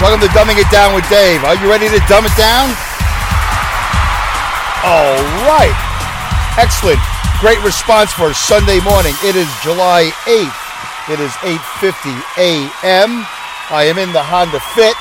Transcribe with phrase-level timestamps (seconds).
[0.00, 1.44] Welcome to Dumbing It Down with Dave.
[1.44, 2.68] Are you ready to dumb it down?
[4.84, 5.16] All
[5.46, 5.72] right.
[6.58, 6.98] Excellent.
[7.40, 9.14] Great response for Sunday morning.
[9.22, 11.12] It is July 8th.
[11.12, 13.24] It is 8.50 a.m.
[13.70, 14.96] I am in the Honda Fit,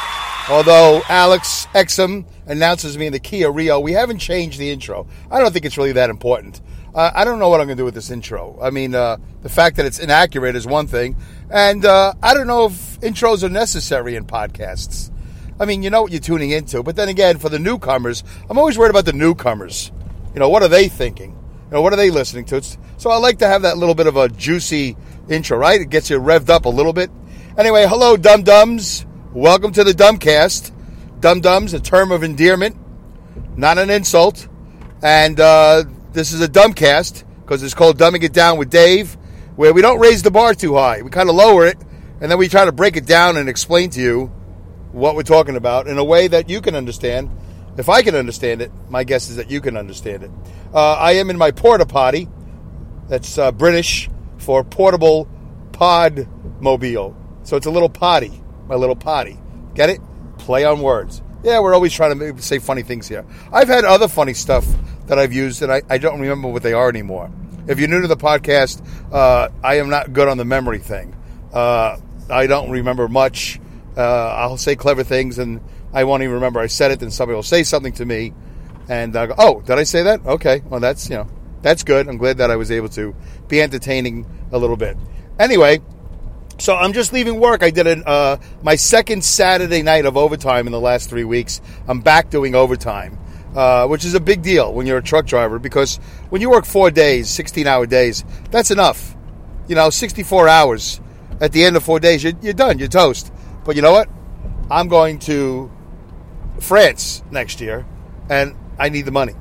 [0.49, 3.79] although Alex Exum announces me in the Kia Rio.
[3.79, 5.07] We haven't changed the intro.
[5.29, 6.61] I don't think it's really that important.
[6.95, 8.59] Uh, I don't know what I'm going to do with this intro.
[8.61, 11.15] I mean, uh, the fact that it's inaccurate is one thing,
[11.49, 15.11] and uh, I don't know if intros are necessary in podcasts.
[15.59, 18.59] I mean, you know what you're tuning into, but then again, for the newcomers, I'm
[18.59, 19.91] always worried about the newcomers.
[20.35, 21.31] You know, what are they thinking?
[21.31, 22.57] You know, what are they listening to?
[22.57, 24.95] It's, so I like to have that little bit of a juicy
[25.29, 25.81] intro, right?
[25.81, 27.09] It gets you revved up a little bit.
[27.57, 29.05] Anyway, hello, dum dums.
[29.31, 30.71] Welcome to the Dumbcast.
[31.21, 32.75] Dum dums, a term of endearment,
[33.57, 34.47] not an insult.
[35.01, 39.17] And uh, this is a Dumbcast because it's called Dumbing It Down with Dave,
[39.55, 41.01] where we don't raise the bar too high.
[41.01, 41.77] We kind of lower it,
[42.21, 44.27] and then we try to break it down and explain to you
[44.91, 47.31] what we're talking about in a way that you can understand.
[47.77, 50.31] If I can understand it, my guess is that you can understand it.
[50.71, 52.29] Uh, I am in my porta potty.
[53.09, 55.27] That's uh, British for portable
[55.71, 56.27] pod
[56.61, 57.17] mobile.
[57.41, 59.39] So it's a little potty, my little potty.
[59.73, 59.99] Get it?
[60.37, 61.23] Play on words.
[61.43, 63.25] Yeah, we're always trying to say funny things here.
[63.51, 64.65] I've had other funny stuff
[65.07, 67.29] that I've used, and I, I don't remember what they are anymore.
[67.67, 71.15] If you're new to the podcast, uh, I am not good on the memory thing.
[71.53, 71.97] Uh,
[72.29, 73.59] I don't remember much.
[73.95, 75.61] Uh, I'll say clever things, and
[75.93, 76.99] I won't even remember I said it.
[76.99, 78.33] Then somebody will say something to me,
[78.89, 80.25] and I go, "Oh, did I say that?
[80.25, 81.27] Okay, well that's you know
[81.61, 82.07] that's good.
[82.07, 83.15] I'm glad that I was able to
[83.47, 84.97] be entertaining a little bit.
[85.39, 85.79] Anyway,
[86.59, 87.63] so I'm just leaving work.
[87.63, 91.61] I did an, uh, my second Saturday night of overtime in the last three weeks.
[91.87, 93.17] I'm back doing overtime,
[93.55, 95.97] uh, which is a big deal when you're a truck driver because
[96.29, 99.15] when you work four days, 16 hour days, that's enough.
[99.67, 100.99] You know, 64 hours.
[101.39, 102.79] At the end of four days, you're, you're done.
[102.79, 103.31] You're toast.
[103.65, 104.09] But you know what?
[104.69, 105.71] I'm going to
[106.59, 107.85] France next year,
[108.29, 109.33] and I need the money.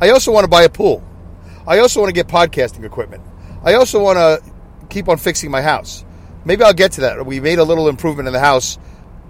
[0.00, 1.02] I also want to buy a pool.
[1.66, 3.22] I also want to get podcasting equipment.
[3.64, 4.52] I also want to
[4.88, 6.04] keep on fixing my house.
[6.44, 7.26] Maybe I'll get to that.
[7.26, 8.78] We made a little improvement in the house.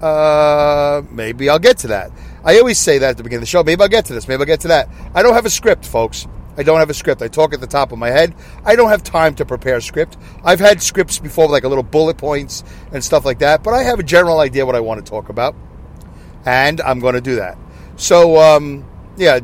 [0.00, 2.10] Uh, maybe I'll get to that.
[2.44, 3.64] I always say that at the beginning of the show.
[3.64, 4.28] Maybe I'll get to this.
[4.28, 4.88] Maybe I'll get to that.
[5.14, 6.26] I don't have a script, folks.
[6.58, 7.22] I don't have a script.
[7.22, 8.34] I talk at the top of my head.
[8.64, 10.16] I don't have time to prepare a script.
[10.42, 13.82] I've had scripts before, like a little bullet points and stuff like that, but I
[13.82, 15.54] have a general idea what I want to talk about,
[16.44, 17.58] and I'm going to do that.
[17.96, 18.86] So, um,
[19.16, 19.40] yeah,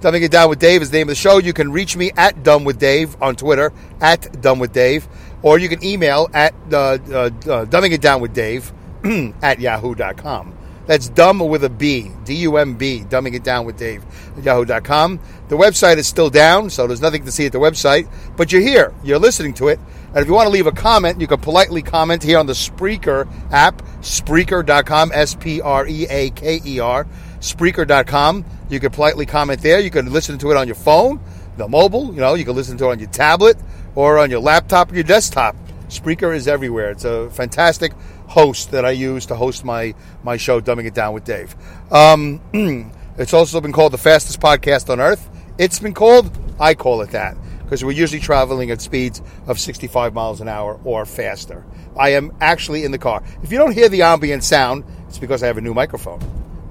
[0.00, 1.38] Dumbing It Down with Dave is the name of the show.
[1.38, 5.08] You can reach me at Dumb with Dave on Twitter, at Dumb with Dave,
[5.42, 7.30] or you can email at uh, uh, uh,
[7.64, 8.72] Dumbing It Down with Dave
[9.42, 10.56] at yahoo.com.
[10.86, 14.04] That's dumb with a B, D U M B, dumbing it down with Dave
[14.40, 15.18] yahoo.com.
[15.48, 18.62] The website is still down, so there's nothing to see at the website, but you're
[18.62, 19.80] here, you're listening to it.
[20.08, 22.52] And if you want to leave a comment, you can politely comment here on the
[22.52, 27.04] Spreaker app, Spreaker.com, S P R E A K E R,
[27.40, 28.44] Spreaker.com.
[28.70, 29.80] You can politely comment there.
[29.80, 31.20] You can listen to it on your phone,
[31.56, 33.56] the mobile, you know, you can listen to it on your tablet
[33.94, 35.56] or on your laptop or your desktop.
[35.88, 36.90] Spreaker is everywhere.
[36.90, 37.92] It's a fantastic
[38.28, 41.54] host that I use to host my my show, Dumbing It Down with Dave.
[41.90, 42.40] Um,
[43.18, 45.28] it's also been called the fastest podcast on earth.
[45.58, 50.12] It's been called, I call it that, because we're usually traveling at speeds of 65
[50.12, 51.64] miles an hour or faster.
[51.96, 53.22] I am actually in the car.
[53.42, 56.20] If you don't hear the ambient sound, it's because I have a new microphone.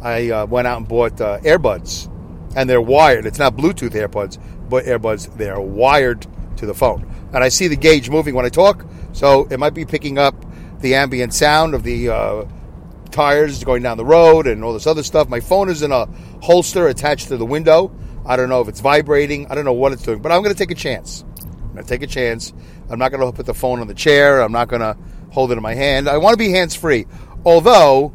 [0.03, 2.11] I uh, went out and bought uh, earbuds,
[2.55, 3.25] and they're wired.
[3.25, 4.37] It's not Bluetooth earbuds,
[4.69, 5.35] but earbuds.
[5.35, 6.27] They're wired
[6.57, 9.73] to the phone, and I see the gauge moving when I talk, so it might
[9.73, 10.35] be picking up
[10.79, 12.45] the ambient sound of the uh,
[13.11, 15.29] tires going down the road and all this other stuff.
[15.29, 16.05] My phone is in a
[16.41, 17.95] holster attached to the window.
[18.25, 19.47] I don't know if it's vibrating.
[19.49, 21.23] I don't know what it's doing, but I'm going to take a chance.
[21.41, 22.53] I'm going to take a chance.
[22.89, 24.41] I'm not going to put the phone on the chair.
[24.41, 24.97] I'm not going to
[25.31, 26.07] hold it in my hand.
[26.07, 27.05] I want to be hands free.
[27.45, 28.13] Although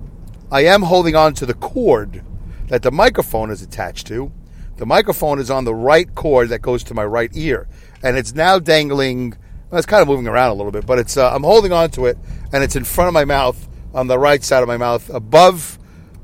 [0.50, 2.24] I am holding on to the cord
[2.68, 4.32] that the microphone is attached to.
[4.76, 7.68] The microphone is on the right cord that goes to my right ear,
[8.02, 9.36] and it's now dangling.
[9.70, 11.90] Well, it's kind of moving around a little bit, but it's uh, I'm holding on
[11.90, 12.16] to it,
[12.52, 15.78] and it's in front of my mouth on the right side of my mouth, above,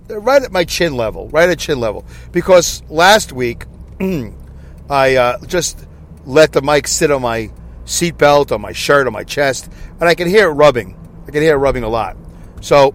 [0.09, 2.05] right at my chin level, right at chin level.
[2.33, 3.65] Because last week
[4.91, 5.87] I uh, just
[6.25, 7.51] let the mic sit on my
[7.85, 9.71] seatbelt, on my shirt, on my chest,
[10.01, 10.97] and I can hear it rubbing.
[11.27, 12.17] I can hear it rubbing a lot.
[12.61, 12.95] So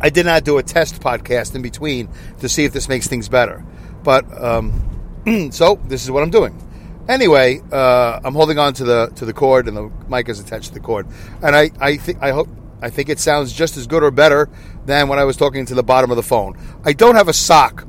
[0.00, 2.08] I did not do a test podcast in between
[2.40, 3.64] to see if this makes things better.
[4.02, 6.62] But um, so this is what I'm doing.
[7.08, 10.68] Anyway, uh, I'm holding on to the to the cord, and the mic is attached
[10.68, 11.06] to the cord.
[11.42, 12.48] And I, I think I hope
[12.82, 14.48] I think it sounds just as good or better
[14.84, 16.58] than when I was talking to the bottom of the phone.
[16.84, 17.86] I don't have a sock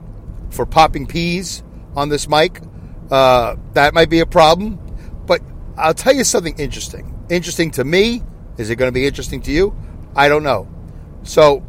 [0.50, 1.64] for popping peas
[1.96, 2.62] on this mic.
[3.10, 4.80] Uh, that might be a problem,
[5.25, 5.42] but
[5.78, 7.13] I'll tell you something interesting.
[7.30, 8.22] Interesting to me.
[8.58, 9.75] Is it going to be interesting to you?
[10.16, 10.68] I don't know.
[11.24, 11.63] So,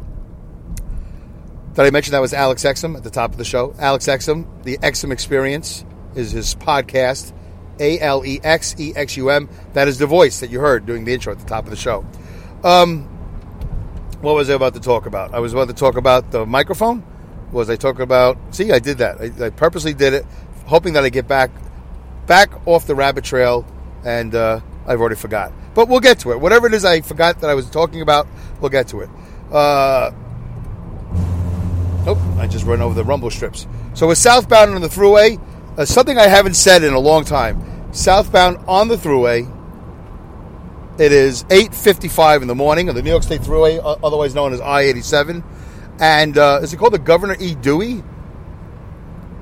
[1.73, 3.75] did I mention that was Alex Exum at the top of the show?
[3.77, 5.85] Alex Exum, the Exum Experience
[6.15, 7.33] is his podcast.
[7.79, 9.49] A L E X E X U M.
[9.73, 11.75] That is the voice that you heard doing the intro at the top of the
[11.75, 12.05] show.
[12.63, 13.03] Um,
[14.21, 15.33] what was I about to talk about?
[15.33, 17.03] I was about to talk about the microphone.
[17.51, 18.37] Was I talking about?
[18.51, 19.19] See, I did that.
[19.21, 20.25] I, I purposely did it,
[20.65, 21.51] hoping that I get back,
[22.27, 23.65] back off the rabbit trail,
[24.03, 25.51] and uh, I've already forgot.
[25.73, 26.39] But we'll get to it.
[26.39, 28.27] Whatever it is I forgot that I was talking about,
[28.59, 29.09] we'll get to it.
[29.51, 30.11] Uh,
[32.05, 33.67] oh, I just ran over the rumble strips.
[33.93, 35.39] So we're southbound on the thruway.
[35.79, 37.93] Uh, something I haven't said in a long time.
[37.93, 39.49] Southbound on the thruway.
[40.99, 44.59] It is 8.55 in the morning on the New York State Thruway, otherwise known as
[44.59, 45.41] I-87.
[46.01, 47.55] And uh, is it called the Governor E.
[47.55, 48.03] Dewey?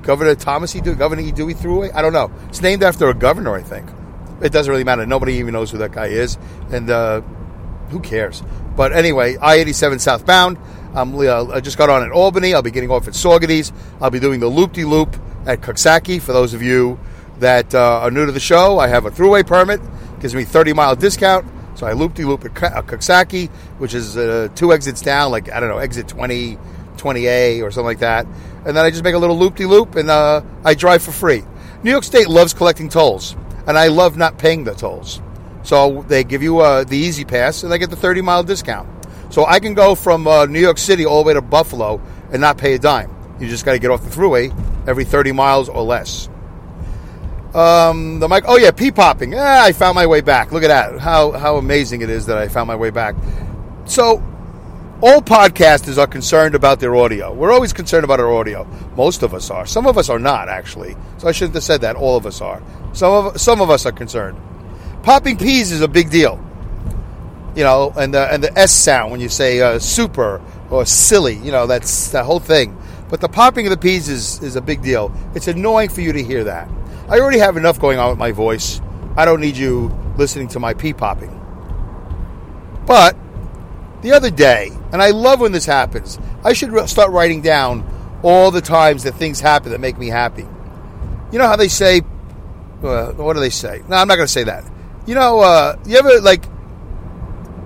[0.02, 0.80] Governor Thomas E.
[0.80, 0.94] Dewey?
[0.94, 1.32] Governor E.
[1.32, 1.92] Dewey Thruway?
[1.92, 2.30] I don't know.
[2.48, 3.90] It's named after a governor, I think.
[4.40, 5.04] It doesn't really matter.
[5.06, 6.38] Nobody even knows who that guy is.
[6.70, 7.22] And uh,
[7.90, 8.44] who cares?
[8.76, 10.56] But anyway, I-87 southbound.
[10.94, 12.54] Um, I just got on at Albany.
[12.54, 13.72] I'll be getting off at Saugerties.
[14.00, 15.16] I'll be doing the loop-de-loop
[15.48, 16.20] at Coxsackie.
[16.20, 17.00] For those of you
[17.40, 19.80] that uh, are new to the show, I have a thruway permit
[20.20, 21.46] gives me 30 mile discount.
[21.74, 23.48] So I loop de loop at Coxsackie,
[23.78, 26.58] which is uh, two exits down, like, I don't know, exit 20,
[26.96, 28.26] 20A or something like that.
[28.66, 31.12] And then I just make a little loop de loop and uh, I drive for
[31.12, 31.44] free.
[31.84, 33.36] New York State loves collecting tolls,
[33.68, 35.22] and I love not paying the tolls.
[35.62, 38.88] So they give you uh, the E-ZPass and I get the 30 mile discount.
[39.30, 42.00] So I can go from uh, New York City all the way to Buffalo
[42.32, 43.14] and not pay a dime.
[43.38, 44.52] You just got to get off the thruway
[44.88, 46.28] every 30 miles or less.
[47.54, 48.44] Um, the mic.
[48.46, 49.34] Oh yeah, pee popping.
[49.34, 50.52] Ah, I found my way back.
[50.52, 51.00] Look at that.
[51.00, 53.14] How how amazing it is that I found my way back.
[53.86, 54.22] So,
[55.00, 57.32] all podcasters are concerned about their audio.
[57.32, 58.66] We're always concerned about our audio.
[58.96, 59.64] Most of us are.
[59.64, 60.94] Some of us are not actually.
[61.16, 61.96] So I shouldn't have said that.
[61.96, 62.62] All of us are.
[62.92, 64.38] Some of some of us are concerned.
[65.02, 66.44] Popping peas is a big deal.
[67.56, 71.36] You know, and the and the S sound when you say uh, super or silly.
[71.36, 72.76] You know, that's the whole thing.
[73.08, 75.12] But the popping of the peas is is a big deal.
[75.34, 76.68] It's annoying for you to hear that.
[77.08, 78.80] I already have enough going on with my voice.
[79.16, 81.34] I don't need you listening to my pee popping.
[82.86, 83.16] But
[84.02, 87.84] the other day, and I love when this happens, I should start writing down
[88.22, 90.46] all the times that things happen that make me happy.
[91.32, 92.02] You know how they say,
[92.82, 93.82] uh, what do they say?
[93.88, 94.64] No, I'm not going to say that.
[95.06, 96.44] You know, uh, you ever like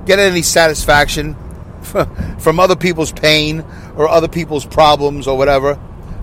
[0.06, 1.36] get any satisfaction
[2.38, 3.64] from other people's pain
[3.96, 5.78] or other people's problems or whatever?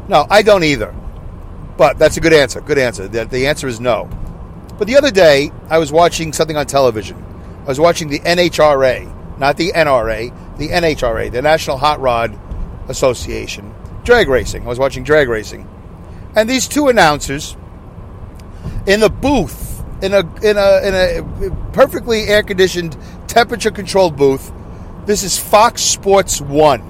[0.07, 0.93] No, I don't either.
[1.77, 2.61] But that's a good answer.
[2.61, 3.07] Good answer.
[3.07, 4.09] The, the answer is no.
[4.77, 7.23] But the other day, I was watching something on television.
[7.63, 12.37] I was watching the NHRA, not the NRA, the NHRA, the National Hot Rod
[12.87, 13.73] Association,
[14.03, 14.63] drag racing.
[14.63, 15.67] I was watching drag racing.
[16.35, 17.55] And these two announcers
[18.87, 24.51] in the booth, in a, in a, in a perfectly air conditioned, temperature controlled booth,
[25.05, 26.88] this is Fox Sports 1.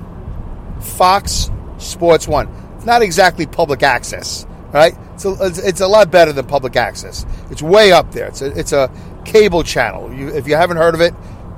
[0.82, 2.48] Fox Sports 1.
[2.76, 4.96] It's not exactly public access right?
[5.16, 5.26] It's,
[5.60, 7.26] it's, a lot better than public access.
[7.50, 8.28] It's way up there.
[8.28, 8.92] It's a, it's a
[9.26, 10.14] cable channel.
[10.14, 11.14] You, if you haven't heard of it,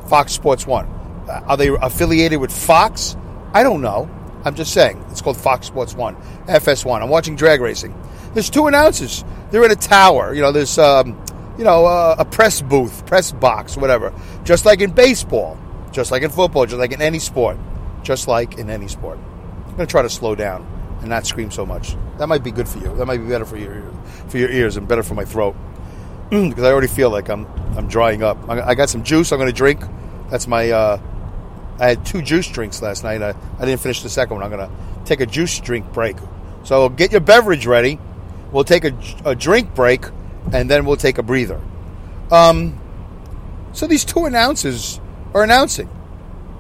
[0.08, 0.88] Fox Sports One.
[1.30, 3.16] Uh, are they affiliated with Fox?
[3.54, 4.10] I don't know.
[4.44, 5.04] I'm just saying.
[5.12, 6.16] It's called Fox Sports One,
[6.48, 7.02] FS1.
[7.02, 7.96] I'm watching drag racing.
[8.34, 9.24] There's two announcers.
[9.52, 10.34] They're in a tower.
[10.34, 11.24] You know, there's um,
[11.58, 14.14] you know uh, a press booth, press box, whatever.
[14.44, 15.60] Just like in baseball,
[15.92, 17.58] just like in football, just like in any sport,
[18.04, 19.20] just like in any sport.
[19.66, 20.68] I'm gonna try to slow down
[21.00, 21.96] and not scream so much.
[22.18, 22.96] That might be good for you.
[22.96, 23.92] That might be better for your
[24.28, 25.56] for your ears and better for my throat
[26.30, 27.46] because I already feel like I'm
[27.78, 28.38] I'm drying up.
[28.50, 29.32] I got some juice.
[29.32, 29.82] I'm going to drink.
[30.30, 30.72] That's my.
[30.72, 31.02] Uh,
[31.80, 33.22] I had two juice drinks last night.
[33.22, 34.44] I, I didn't finish the second one.
[34.44, 36.18] I'm going to take a juice drink break.
[36.64, 37.98] So get your beverage ready.
[38.52, 40.06] We'll take a, a drink break,
[40.52, 41.60] and then we'll take a breather.
[42.30, 42.80] Um,
[43.74, 45.00] so these two announcers
[45.34, 45.90] are announcing,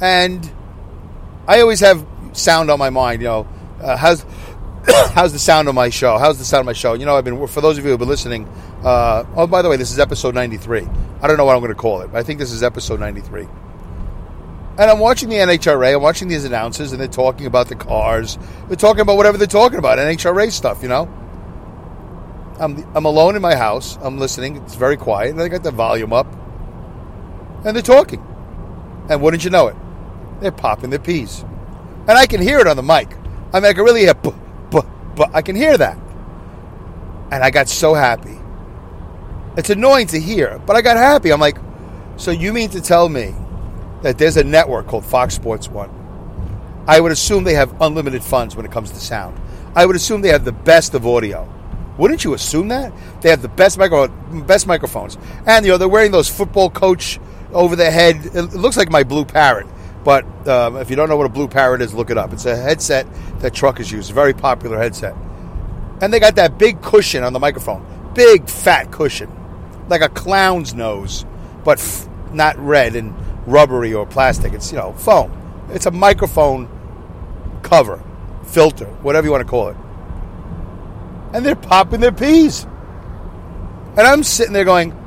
[0.01, 0.49] and
[1.51, 3.21] I always have sound on my mind.
[3.21, 3.47] You know,
[3.81, 4.21] uh, how's
[5.11, 6.17] how's the sound of my show?
[6.17, 6.93] How's the sound of my show?
[6.93, 8.47] You know, I've been for those of you who've been listening.
[8.85, 10.87] Uh, oh, by the way, this is episode ninety three.
[11.21, 12.11] I don't know what I'm going to call it.
[12.13, 13.49] I think this is episode ninety three.
[14.79, 15.93] And I'm watching the NHRA.
[15.93, 18.37] I'm watching these announcers, and they're talking about the cars.
[18.69, 20.81] They're talking about whatever they're talking about, NHRA stuff.
[20.81, 21.03] You know.
[22.61, 23.97] I'm I'm alone in my house.
[24.01, 24.55] I'm listening.
[24.55, 25.31] It's very quiet.
[25.31, 26.27] And they got the volume up,
[27.65, 28.25] and they're talking.
[29.09, 29.75] And wouldn't you know it,
[30.41, 31.45] they're popping their peas.
[32.07, 33.09] and I can hear it on the mic.
[33.53, 34.35] I mean, I can really hear, but,
[34.71, 35.97] but, I can hear that,
[37.31, 38.37] and I got so happy.
[39.57, 41.31] It's annoying to hear, but I got happy.
[41.31, 41.57] I'm like,
[42.17, 43.35] so you mean to tell me
[44.01, 45.89] that there's a network called Fox Sports One?
[46.87, 49.39] I would assume they have unlimited funds when it comes to sound.
[49.75, 51.47] I would assume they have the best of audio.
[51.97, 55.17] Wouldn't you assume that they have the best micro, best microphones?
[55.45, 57.19] And you know they're wearing those football coach
[57.53, 58.25] over the head.
[58.33, 59.69] It looks like my BlueParrott,
[60.03, 62.33] but um, if you don't know what a BlueParrott is, look it up.
[62.33, 63.05] It's a headset
[63.39, 65.15] that truckers use, very popular headset.
[66.01, 69.29] And they got that big cushion on the microphone, big fat cushion,
[69.87, 71.25] like a clown's nose,
[71.63, 73.13] but f- not red and
[73.45, 74.53] rubbery or plastic.
[74.53, 75.31] It's you know foam.
[75.69, 76.67] It's a microphone
[77.61, 78.03] cover,
[78.45, 79.77] filter, whatever you want to call it.
[81.33, 82.63] And they're popping their peas.
[82.63, 84.97] And I'm sitting there going,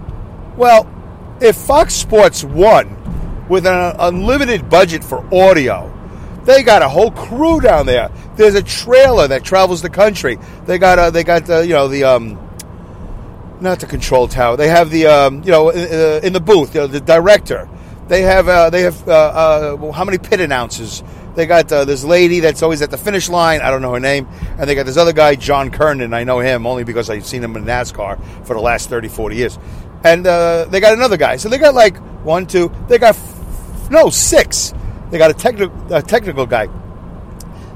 [0.56, 0.88] well,
[1.40, 3.03] if Fox Sports One
[3.48, 5.90] with an unlimited budget for audio,
[6.44, 8.10] they got a whole crew down there.
[8.36, 10.38] There's a trailer that travels the country.
[10.66, 12.38] They got a, they got the, you know the um,
[13.60, 14.56] not the control tower.
[14.56, 17.68] They have the um, you know in, the booth, you know, the director.
[18.08, 21.02] They have uh, they have uh, uh, how many pit announcers?
[21.34, 23.60] They got uh, this lady that's always at the finish line.
[23.60, 24.28] I don't know her name.
[24.58, 26.14] And they got this other guy, John Kernan.
[26.14, 29.36] I know him only because I've seen him in NASCAR for the last 30, 40
[29.36, 29.58] years.
[30.04, 31.36] And uh, they got another guy.
[31.36, 32.70] So they got like one, two.
[32.88, 33.16] They got
[33.90, 34.74] no six.
[35.10, 36.68] They got a, techni- a technical guy.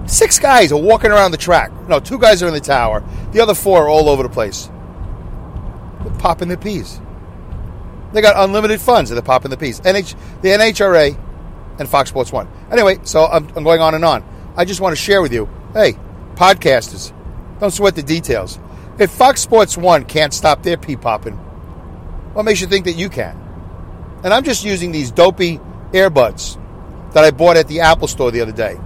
[0.06, 1.70] Six guys are walking around the track.
[1.88, 3.04] No, two guys are in the tower.
[3.32, 4.70] The other four are all over the place.
[6.02, 7.00] They're popping their peas.
[8.12, 9.10] They got unlimited funds.
[9.10, 9.80] and They're popping the peas.
[9.80, 11.18] NH, the NHRA
[11.78, 12.48] and Fox Sports One.
[12.72, 14.24] Anyway, so I'm, I'm going on and on.
[14.56, 15.94] I just want to share with you, hey,
[16.34, 17.12] podcasters,
[17.60, 18.58] don't sweat the details.
[18.98, 21.34] If Fox Sports One can't stop their pee popping,
[22.32, 23.38] what makes you think that you can?
[24.24, 25.60] And I'm just using these dopey
[25.92, 26.58] earbuds
[27.12, 28.78] that I bought at the Apple Store the other day.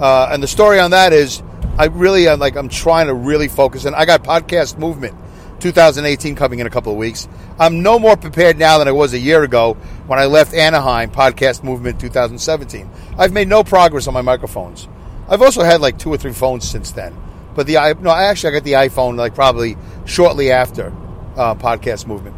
[0.00, 1.42] Uh, and the story on that is,
[1.78, 5.14] I really am like I'm trying to really focus, and I got podcast movement
[5.60, 7.28] 2018 coming in a couple of weeks.
[7.58, 9.74] I'm no more prepared now than I was a year ago
[10.06, 12.90] when I left Anaheim Podcast Movement 2017.
[13.16, 14.88] I've made no progress on my microphones.
[15.28, 17.16] I've also had like two or three phones since then.
[17.54, 20.92] But the I no, actually I got the iPhone like probably shortly after
[21.36, 22.34] uh, Podcast Movement,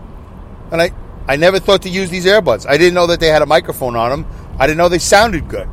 [0.70, 0.92] and I
[1.26, 2.68] I never thought to use these earbuds.
[2.68, 4.26] I didn't know that they had a microphone on them.
[4.58, 5.68] I didn't know they sounded good.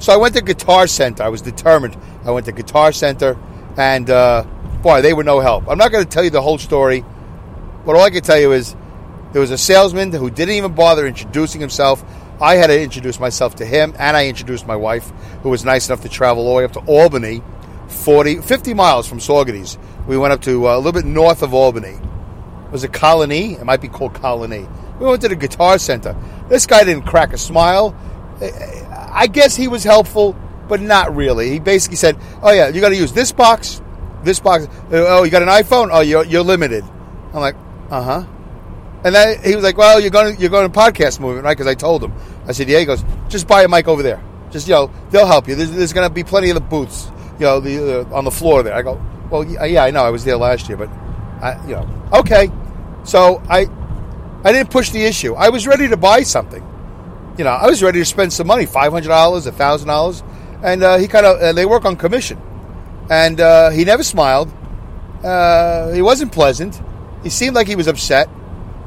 [0.00, 1.22] So I went to Guitar Center.
[1.22, 1.96] I was determined.
[2.24, 3.38] I went to Guitar Center,
[3.76, 4.44] and uh,
[4.82, 5.68] boy, they were no help.
[5.68, 7.04] I'm not going to tell you the whole story,
[7.84, 8.74] but all I can tell you is
[9.32, 12.02] there was a salesman who didn't even bother introducing himself.
[12.40, 15.88] I had to introduce myself to him, and I introduced my wife, who was nice
[15.88, 17.42] enough to travel all the way up to Albany,
[17.88, 19.78] 40, 50 miles from Saugerties.
[20.06, 21.98] We went up to uh, a little bit north of Albany.
[22.72, 23.60] Was it Colonie?
[23.60, 24.68] It might be called Colonie.
[25.00, 26.14] We went to the Guitar Center.
[26.48, 27.96] This guy didn't crack a smile.
[29.12, 30.36] I guess he was helpful,
[30.68, 31.50] but not really.
[31.50, 33.80] He basically said, "Oh yeah, you got to use this box,
[34.22, 34.68] this box.
[34.92, 35.88] Oh, you got an iPhone?
[35.90, 36.84] Oh, you're, you're limited."
[37.32, 37.56] I'm like,
[37.90, 38.26] "Uh huh."
[39.02, 41.56] And then he was like, "Well, you're going to you're going to podcast movement, right?"
[41.56, 42.12] Because I told him.
[42.46, 44.22] I said, "Yeah." He goes, "Just buy a mic over there.
[44.50, 45.54] Just you know, they'll help you.
[45.54, 48.30] There's, there's going to be plenty of the booths, you know, the uh, on the
[48.30, 50.02] floor there." I go, "Well, yeah, I know.
[50.02, 50.90] I was there last year, but
[51.40, 52.50] I, you know, okay."
[53.04, 53.66] So I
[54.44, 55.34] I didn't push the issue.
[55.34, 56.66] I was ready to buy something.
[57.36, 60.22] You know, I was ready to spend some money, five hundred dollars, a thousand dollars,
[60.62, 62.40] and uh, he kind of and they work on commission,
[63.10, 64.52] and uh, he never smiled.
[65.22, 66.80] Uh, he wasn't pleasant.
[67.22, 68.28] He seemed like he was upset,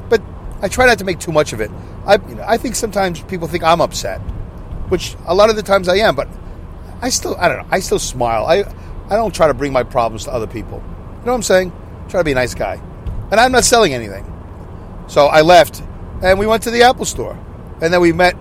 [0.08, 0.20] but
[0.60, 1.70] I try not to make too much of it.
[2.06, 4.20] I you know, I think sometimes people think I'm upset,
[4.88, 6.28] which a lot of the times I am, but
[7.00, 7.68] I still I don't know.
[7.70, 8.44] I still smile.
[8.46, 8.64] I
[9.08, 10.78] I don't try to bring my problems to other people.
[10.78, 11.72] You know what I'm saying?
[12.08, 12.80] try to be a nice guy,
[13.30, 14.33] and I'm not selling anything.
[15.06, 15.82] So I left,
[16.22, 17.38] and we went to the Apple store,
[17.80, 18.36] and then we met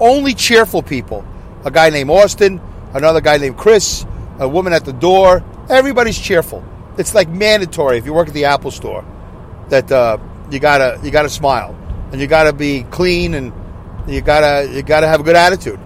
[0.00, 1.24] only cheerful people.
[1.64, 2.60] A guy named Austin,
[2.92, 4.04] another guy named Chris,
[4.38, 5.42] a woman at the door.
[5.70, 6.64] Everybody's cheerful.
[6.98, 9.04] It's like mandatory if you work at the Apple store
[9.70, 10.18] that uh,
[10.50, 11.74] you gotta you gotta smile
[12.12, 13.52] and you gotta be clean and
[14.06, 15.80] you gotta you gotta have a good attitude.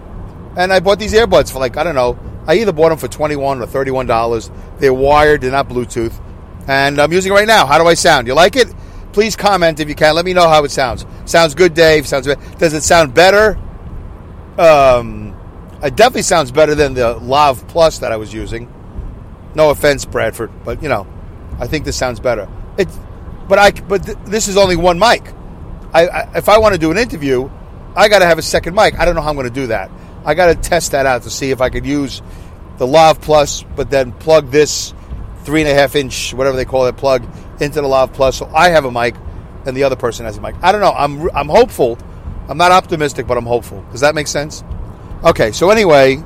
[0.57, 2.19] And I bought these earbuds for like I don't know.
[2.45, 4.51] I either bought them for twenty one or thirty one dollars.
[4.79, 6.19] They're wired, they're not Bluetooth,
[6.67, 7.65] and I'm using it right now.
[7.65, 8.27] How do I sound?
[8.27, 8.67] You like it?
[9.13, 10.15] Please comment if you can.
[10.15, 11.05] Let me know how it sounds.
[11.25, 12.07] Sounds good, Dave.
[12.07, 12.27] Sounds.
[12.27, 13.59] Does it sound better?
[14.57, 15.35] Um,
[15.81, 18.71] it definitely sounds better than the Lav Plus that I was using.
[19.55, 21.07] No offense, Bradford, but you know,
[21.59, 22.47] I think this sounds better.
[22.77, 22.87] It,
[23.47, 25.23] but I, but th- this is only one mic.
[25.93, 27.49] I, I if I want to do an interview,
[27.95, 28.99] I got to have a second mic.
[28.99, 29.89] I don't know how I'm going to do that.
[30.23, 32.21] I got to test that out to see if I could use
[32.77, 34.93] the Lav Plus, but then plug this
[35.43, 37.25] three and a half inch, whatever they call it, plug
[37.61, 38.37] into the Lav Plus.
[38.37, 39.15] So I have a mic,
[39.65, 40.55] and the other person has a mic.
[40.61, 40.91] I don't know.
[40.91, 41.97] I'm I'm hopeful.
[42.47, 43.83] I'm not optimistic, but I'm hopeful.
[43.91, 44.63] Does that make sense?
[45.23, 45.51] Okay.
[45.51, 46.23] So anyway,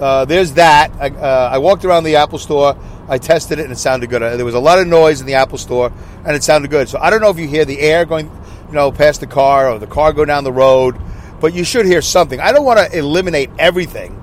[0.00, 0.92] uh, there's that.
[1.00, 2.76] I, uh, I walked around the Apple Store.
[3.08, 4.22] I tested it and it sounded good.
[4.22, 5.92] Uh, There was a lot of noise in the Apple Store
[6.24, 6.88] and it sounded good.
[6.88, 8.30] So I don't know if you hear the air going,
[8.68, 10.96] you know, past the car or the car go down the road,
[11.40, 12.40] but you should hear something.
[12.40, 14.20] I don't want to eliminate everything,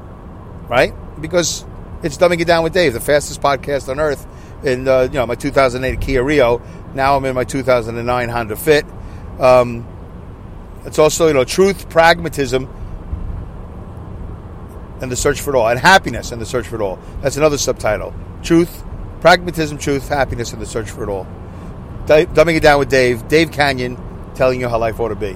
[0.68, 0.94] right?
[1.22, 1.64] Because
[2.02, 4.26] it's dumbing it down with Dave, the fastest podcast on earth.
[4.64, 6.62] In uh, you know my 2008 Kia Rio.
[6.94, 8.86] Now I'm in my 2009 Honda Fit.
[9.40, 9.88] Um,
[10.86, 12.70] it's also you know truth, pragmatism,
[15.02, 17.00] and the search for it all, and happiness and the search for it all.
[17.22, 18.14] That's another subtitle:
[18.44, 18.84] truth,
[19.22, 21.26] pragmatism, truth, happiness, and the search for it all.
[22.06, 24.00] D- dumbing it down with Dave, Dave Kanyan,
[24.36, 25.34] telling you how life ought to be.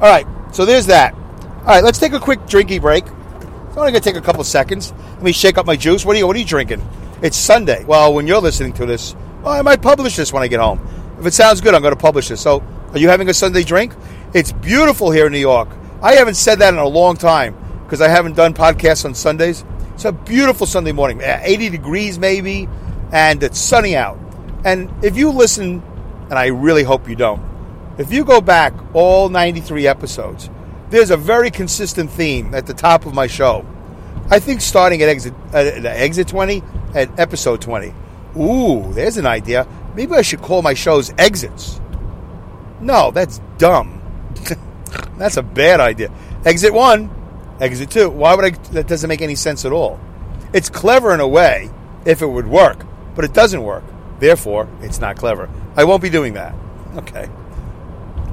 [0.00, 1.14] All right, so there's that.
[1.14, 3.04] All right, let's take a quick drinky break.
[3.04, 4.92] It's only going to take a couple seconds.
[5.14, 6.04] Let me shake up my juice.
[6.04, 6.86] What are you What are you drinking?
[7.22, 7.84] It's Sunday.
[7.84, 9.14] Well, when you're listening to this,
[9.44, 10.80] well, I might publish this when I get home.
[11.20, 12.40] If it sounds good, I'm going to publish this.
[12.40, 12.60] So,
[12.90, 13.94] are you having a Sunday drink?
[14.34, 15.68] It's beautiful here in New York.
[16.02, 19.64] I haven't said that in a long time because I haven't done podcasts on Sundays.
[19.94, 22.68] It's a beautiful Sunday morning, Uh, 80 degrees maybe,
[23.12, 24.18] and it's sunny out.
[24.64, 25.80] And if you listen,
[26.28, 27.40] and I really hope you don't,
[27.98, 30.50] if you go back all 93 episodes,
[30.90, 33.64] there's a very consistent theme at the top of my show.
[34.28, 36.64] I think starting at exit at exit 20
[36.94, 37.94] at episode 20.
[38.38, 39.66] Ooh, there's an idea.
[39.94, 41.80] Maybe I should call my shows exits.
[42.80, 44.00] No, that's dumb.
[45.18, 46.10] that's a bad idea.
[46.44, 48.10] Exit 1, exit 2.
[48.10, 50.00] Why would I that doesn't make any sense at all.
[50.52, 51.70] It's clever in a way
[52.04, 52.84] if it would work,
[53.14, 53.84] but it doesn't work.
[54.18, 55.48] Therefore, it's not clever.
[55.76, 56.54] I won't be doing that.
[56.96, 57.28] Okay.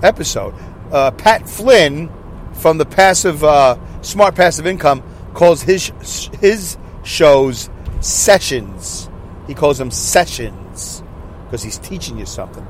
[0.04, 0.54] Episode.
[0.92, 2.12] Uh, Pat Flynn
[2.54, 5.92] from the passive uh, smart passive income calls his
[6.40, 9.10] his shows sessions.
[9.48, 11.04] He calls them sessions
[11.46, 12.66] because he's teaching you something.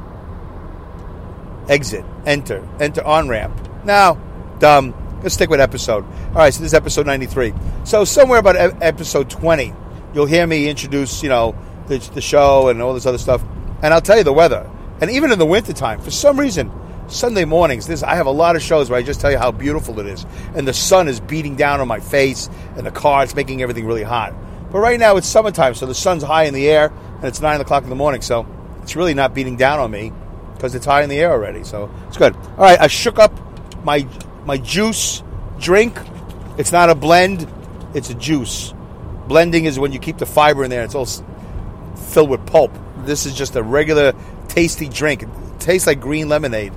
[1.67, 3.59] Exit, enter, enter on ramp.
[3.83, 4.15] Now,
[4.59, 4.93] dumb.
[5.21, 6.05] Let's stick with episode.
[6.29, 7.53] All right, so this is episode 93.
[7.83, 9.73] So somewhere about episode 20,
[10.13, 11.55] you'll hear me introduce, you know,
[11.87, 13.43] the, the show and all this other stuff.
[13.81, 14.69] And I'll tell you the weather.
[15.01, 16.71] And even in the wintertime, for some reason,
[17.07, 19.51] Sunday mornings, this I have a lot of shows where I just tell you how
[19.51, 20.25] beautiful it is.
[20.55, 23.85] And the sun is beating down on my face and the car, it's making everything
[23.85, 24.33] really hot.
[24.71, 27.61] But right now it's summertime, so the sun's high in the air and it's 9
[27.61, 28.45] o'clock in the morning, so
[28.81, 30.11] it's really not beating down on me
[30.53, 31.63] because it's high in the air already.
[31.63, 32.35] So it's good.
[32.35, 33.33] All right, I shook up
[33.83, 34.07] my
[34.45, 35.23] my juice
[35.59, 35.97] drink.
[36.57, 37.47] It's not a blend,
[37.93, 38.73] it's a juice.
[39.27, 40.83] Blending is when you keep the fiber in there.
[40.83, 41.05] It's all
[41.95, 42.71] filled with pulp.
[43.05, 44.13] This is just a regular
[44.47, 45.23] tasty drink.
[45.23, 45.29] It
[45.59, 46.73] tastes like green lemonade.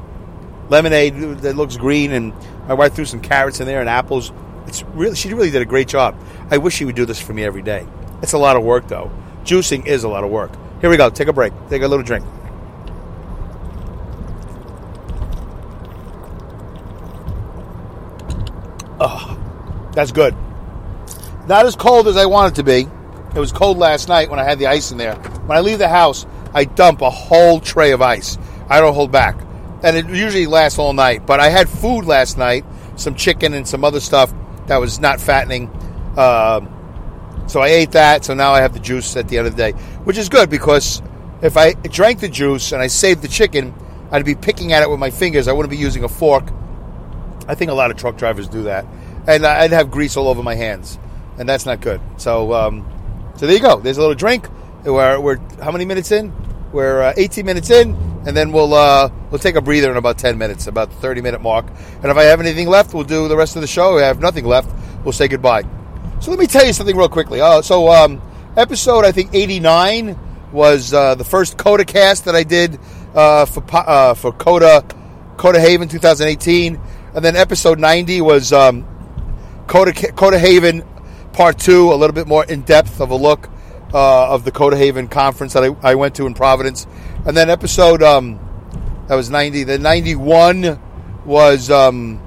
[0.69, 2.33] Lemonade uh, that looks green, and
[2.69, 4.33] my wife threw some carrots in there and apples.
[4.67, 6.17] It's really she really did a great job.
[6.51, 7.87] I wish she would do this for me every day.
[8.23, 9.11] It's a lot of work though.
[9.45, 10.53] Juicing is a lot of work.
[10.81, 11.11] Here we go.
[11.11, 11.53] Take a break.
[11.69, 12.25] Take a little drink.
[19.93, 20.35] That's good.
[21.47, 22.87] Not as cold as I want it to be.
[23.35, 25.15] It was cold last night when I had the ice in there.
[25.15, 28.39] When I leave the house, I dump a whole tray of ice.
[28.69, 29.37] I don't hold back.
[29.83, 31.27] And it usually lasts all night.
[31.27, 32.65] But I had food last night,
[32.97, 34.33] some chicken and some other stuff
[34.73, 35.69] that was not fattening.
[36.17, 38.25] Um, so I ate that.
[38.25, 40.49] So now I have the juice at the end of the day, which is good
[40.49, 41.03] because
[41.43, 43.75] if I drank the juice and I saved the chicken,
[44.11, 45.47] I'd be picking at it with my fingers.
[45.47, 46.51] I wouldn't be using a fork.
[47.47, 48.87] I think a lot of truck drivers do that,
[49.27, 50.99] and I'd have grease all over my hands,
[51.39, 52.01] and that's not good.
[52.17, 52.87] So, um,
[53.37, 53.79] so there you go.
[53.79, 54.49] There's a little drink.
[54.85, 56.33] We're, we're how many minutes in?
[56.73, 57.95] We're uh, 18 minutes in,
[58.27, 61.21] and then we'll uh, we'll take a breather in about 10 minutes, about the 30
[61.21, 61.67] minute mark.
[62.03, 63.99] And if I have anything left, we'll do the rest of the show.
[63.99, 65.65] If I have nothing left, we'll say goodbye.
[66.21, 67.41] So let me tell you something real quickly.
[67.41, 68.23] Uh, so um,
[68.57, 70.19] episode I think 89
[70.53, 72.79] was uh, the first Coda cast that I did
[73.15, 74.83] uh, for uh, for Coda
[75.37, 76.81] Coda Haven 2018,
[77.15, 78.87] and then episode 90 was um,
[79.67, 80.85] Coda Coda Haven
[81.35, 83.51] Part Two, a little bit more in depth of a look
[83.93, 86.87] uh, of the Coda Haven conference that I, I went to in Providence,
[87.27, 88.39] and then episode um,
[89.09, 89.65] that was 90.
[89.65, 90.81] The 91
[91.25, 92.21] was um,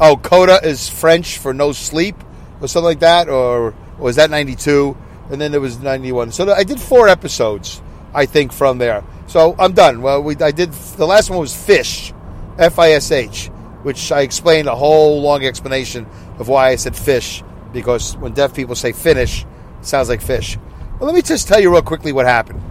[0.00, 2.16] oh Coda is French for no sleep
[2.60, 4.96] or something like that, or, or was that 92?
[5.30, 6.32] And then there was 91.
[6.32, 7.80] So I did four episodes,
[8.12, 9.04] I think, from there.
[9.28, 10.02] So I'm done.
[10.02, 12.12] Well, we I did the last one was Fish,
[12.58, 13.46] F I S H,
[13.82, 16.06] which I explained a whole long explanation
[16.38, 19.44] of why I said fish because when deaf people say finish,
[19.82, 20.58] sounds like fish.
[20.98, 22.62] Well, let me just tell you real quickly what happened.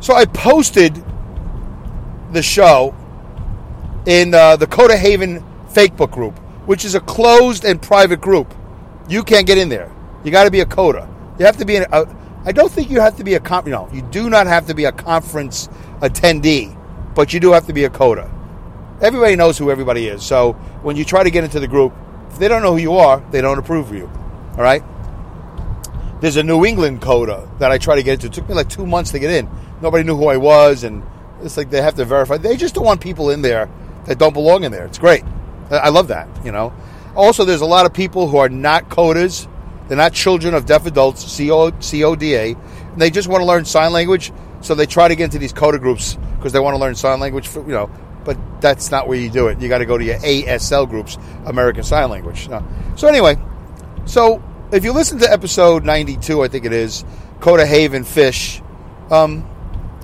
[0.00, 1.02] So I posted
[2.32, 2.94] the show
[4.06, 8.54] in uh, the Coda Haven Facebook group, which is a closed and private group.
[9.08, 9.90] You can't get in there.
[10.24, 11.08] You got to be a Coda.
[11.38, 11.86] You have to be an.
[11.92, 12.06] A,
[12.44, 13.64] I don't think you have to be a con.
[13.66, 15.68] You know, you do not have to be a conference
[16.00, 16.76] attendee,
[17.14, 18.30] but you do have to be a Coda.
[19.00, 20.22] Everybody knows who everybody is.
[20.22, 20.52] So
[20.82, 21.92] when you try to get into the group,
[22.30, 24.10] If they don't know who you are, they don't approve of you.
[24.52, 24.82] All right?
[26.20, 28.26] There's a New England coda that I try to get into.
[28.26, 29.48] It took me like two months to get in.
[29.80, 31.04] Nobody knew who I was, and
[31.42, 32.36] it's like they have to verify.
[32.38, 33.70] They just don't want people in there
[34.06, 34.84] that don't belong in there.
[34.84, 35.22] It's great.
[35.70, 36.72] I love that, you know.
[37.14, 39.46] Also, there's a lot of people who are not codas.
[39.86, 44.32] They're not children of deaf adults, CODA, and they just want to learn sign language.
[44.60, 47.20] So they try to get into these coda groups because they want to learn sign
[47.20, 47.90] language, for, you know.
[48.24, 49.60] But that's not where you do it.
[49.60, 52.48] You got to go to your ASL groups, American Sign Language.
[52.96, 53.36] So anyway,
[54.04, 57.04] so if you listen to episode 92, I think it is,
[57.40, 58.60] Coda Haven Fish,
[59.10, 59.48] um,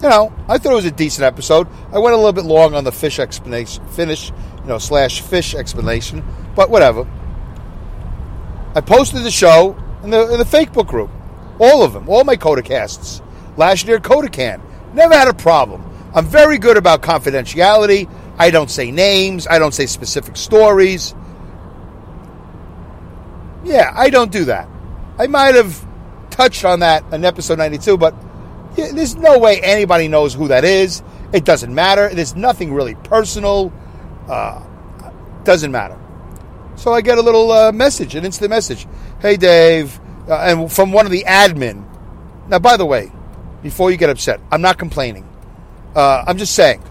[0.03, 1.69] you know, I thought it was a decent episode.
[1.93, 5.55] I went a little bit long on the fish explanation, finish, you know, slash fish
[5.55, 6.25] explanation,
[6.55, 7.07] but whatever.
[8.75, 11.11] I posted the show in the, in the Facebook group.
[11.61, 13.23] All of them, all my Coda casts.
[13.57, 14.61] Last year, Coda Can.
[14.95, 15.89] Never had a problem.
[16.15, 18.11] I'm very good about confidentiality.
[18.39, 19.47] I don't say names.
[19.47, 21.15] I don't say specific stories.
[23.65, 24.69] Yeah, I don't do that.
[25.19, 25.85] I might have
[26.31, 28.15] touched on that in episode 92, but
[28.77, 31.03] there's no way anybody knows who that is.
[31.33, 32.13] It doesn't matter.
[32.13, 33.73] There's nothing really personal.
[34.29, 34.63] Uh,
[35.45, 35.99] doesn't matter.
[36.77, 38.87] So I get a little uh, message, an instant message.
[39.21, 39.99] Hey, Dave.
[40.29, 41.85] Uh, and from one of the admin.
[42.49, 43.11] Now, by the way,
[43.63, 45.29] before you get upset, I'm not complaining.
[45.95, 46.83] Uh, I'm just saying.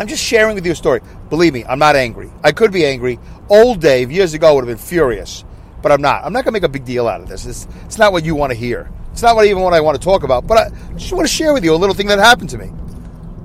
[0.00, 1.00] I'm just sharing with you a story.
[1.28, 2.30] Believe me, I'm not angry.
[2.42, 3.18] I could be angry.
[3.48, 5.44] Old Dave, years ago, would have been furious
[5.82, 6.24] but I'm not.
[6.24, 7.46] I'm not going to make a big deal out of this.
[7.46, 8.90] It's, it's not what you want to hear.
[9.12, 10.46] It's not what even what I want to talk about.
[10.46, 12.70] But I just want to share with you a little thing that happened to me.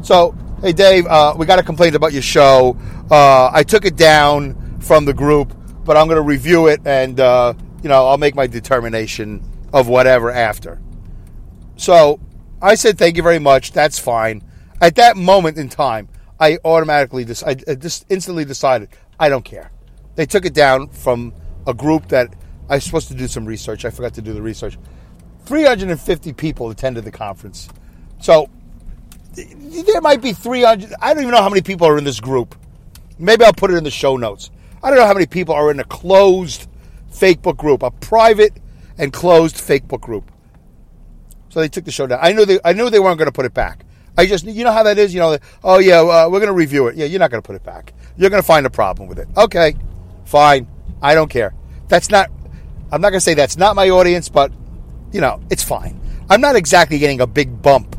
[0.02, 2.78] So, hey Dave, uh, we got a complaint about your show.
[3.10, 5.54] Uh, I took it down from the group,
[5.86, 9.88] but I'm going to review it and uh, you know I'll make my determination of
[9.88, 10.80] whatever after.
[11.76, 12.20] So
[12.62, 13.72] I said thank you very much.
[13.72, 14.44] That's fine.
[14.82, 19.72] At that moment in time, I automatically just I just instantly decided I don't care.
[20.16, 21.34] They took it down from
[21.68, 22.34] a group that
[22.70, 23.86] I was supposed to do some research.
[23.86, 24.78] I forgot to do the research.
[25.46, 27.70] 350 people attended the conference.
[28.20, 28.50] So
[29.34, 30.94] there might be 300.
[31.02, 32.56] I don't even know how many people are in this group.
[33.20, 34.52] Maybe I'll put it in the show notes.
[34.82, 36.68] I don't know how many people are in a closed
[37.12, 38.54] Facebook group, a private
[38.98, 40.32] and closed Facebook group.
[41.50, 42.20] So they took the show down.
[42.22, 43.86] I knew they, I knew they weren't going to put it back.
[44.18, 45.14] I just, you know how that is.
[45.14, 46.96] You know, oh yeah, uh, we're going to review it.
[46.96, 47.94] Yeah, you're not going to put it back.
[48.18, 49.28] You're going to find a problem with it.
[49.38, 49.76] Okay,
[50.26, 50.68] fine.
[51.04, 51.54] I don't care.
[51.90, 52.32] That's not,
[52.92, 54.52] I'm not going to say that's not my audience, but,
[55.12, 56.00] you know, it's fine.
[56.30, 57.96] I'm not exactly getting a big bump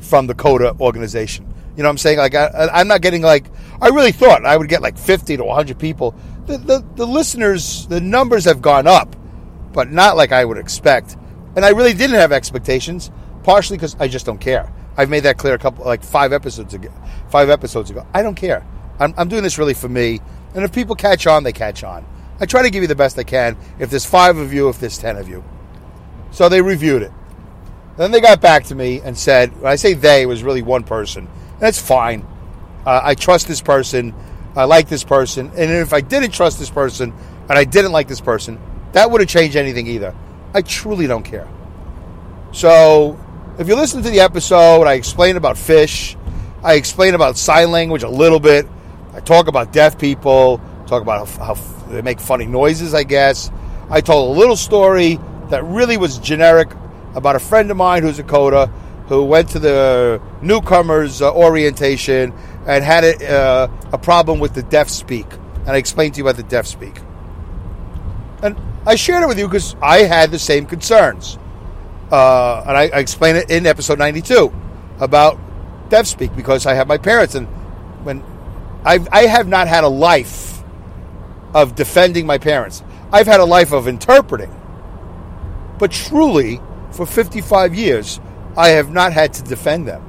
[0.00, 1.46] from the CODA organization.
[1.76, 2.18] You know what I'm saying?
[2.18, 3.46] Like, I, am not getting like,
[3.80, 6.14] I really thought I would get like 50 to 100 people.
[6.46, 9.16] The, the, the listeners, the numbers have gone up,
[9.72, 11.16] but not like I would expect.
[11.56, 13.10] And I really didn't have expectations,
[13.42, 14.72] partially because I just don't care.
[14.96, 16.92] I've made that clear a couple, like five episodes ago.
[17.30, 18.66] Five episodes ago, I don't care.
[18.98, 20.20] I'm, I'm doing this really for me,
[20.54, 22.04] and if people catch on, they catch on.
[22.40, 23.56] I try to give you the best I can.
[23.78, 25.44] If there's five of you, if there's ten of you.
[26.30, 27.12] So they reviewed it.
[27.96, 30.84] Then they got back to me and said, when I say they, was really one
[30.84, 31.28] person.
[31.58, 32.24] That's fine.
[32.86, 34.14] Uh, I trust this person.
[34.54, 35.50] I like this person.
[35.56, 37.12] And if I didn't trust this person
[37.48, 38.60] and I didn't like this person,
[38.92, 40.14] that wouldn't change anything either.
[40.54, 41.48] I truly don't care.
[42.52, 43.18] So
[43.58, 46.16] if you listen to the episode, I explain about fish.
[46.62, 48.66] I explain about sign language a little bit.
[49.12, 51.54] I talk about deaf people, talk about how, how
[51.88, 53.50] they make funny noises, I guess.
[53.90, 55.18] I told a little story
[55.50, 56.68] that really was generic
[57.14, 58.66] about a friend of mine who's a coda
[59.08, 62.32] who went to the newcomers uh, orientation
[62.66, 65.26] and had a, uh, a problem with the deaf speak.
[65.60, 67.00] And I explained to you about the deaf speak.
[68.42, 71.38] And I shared it with you because I had the same concerns.
[72.12, 74.52] Uh, and I, I explained it in episode 92
[75.00, 75.38] about
[75.88, 77.34] deaf speak because I have my parents.
[77.34, 77.46] And
[78.04, 78.22] when
[78.84, 80.57] I've, I have not had a life
[81.54, 82.82] of defending my parents.
[83.12, 84.54] I've had a life of interpreting.
[85.78, 88.20] But truly, for 55 years,
[88.56, 90.04] I have not had to defend them.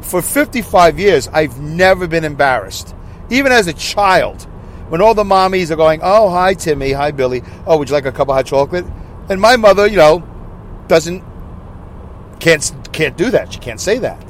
[0.00, 2.94] For 55 years, I've never been embarrassed.
[3.30, 4.42] Even as a child,
[4.88, 8.06] when all the mommies are going, oh, hi, Timmy, hi, Billy, oh, would you like
[8.06, 8.84] a cup of hot chocolate?
[9.28, 10.26] And my mother, you know,
[10.88, 11.22] doesn't,
[12.40, 13.52] can't, can't do that.
[13.52, 14.22] She can't say that.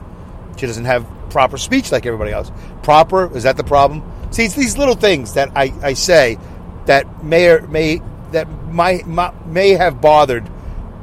[0.57, 2.53] She doesn't have proper speech like everybody else.
[2.83, 4.03] Proper, is that the problem?
[4.33, 6.39] See, it's these little things that I, I say
[6.87, 8.01] that may or may
[8.33, 9.07] that might,
[9.47, 10.49] may have bothered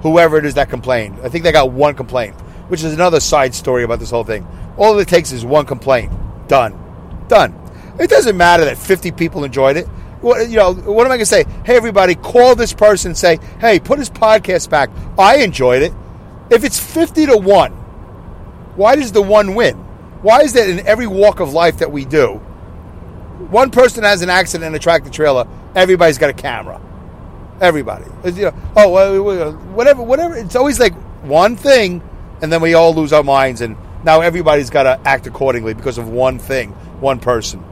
[0.01, 1.19] whoever it is that complained.
[1.23, 2.35] I think they got one complaint,
[2.69, 4.47] which is another side story about this whole thing.
[4.77, 6.11] All it takes is one complaint.
[6.47, 6.77] Done.
[7.27, 7.53] Done.
[7.99, 9.85] It doesn't matter that 50 people enjoyed it.
[10.21, 11.45] What, you know, what am I going to say?
[11.65, 14.89] Hey, everybody, call this person and say, hey, put his podcast back.
[15.17, 15.93] I enjoyed it.
[16.49, 17.71] If it's 50 to 1,
[18.75, 19.75] why does the one win?
[20.21, 22.41] Why is that in every walk of life that we do?
[23.39, 26.81] One person has an accident in a tractor trailer, everybody's got a camera.
[27.61, 28.05] Everybody.
[28.25, 29.21] You know, oh,
[29.73, 30.35] whatever, whatever.
[30.35, 32.01] It's always like one thing,
[32.41, 35.97] and then we all lose our minds, and now everybody's got to act accordingly because
[35.97, 36.71] of one thing,
[37.01, 37.63] one person.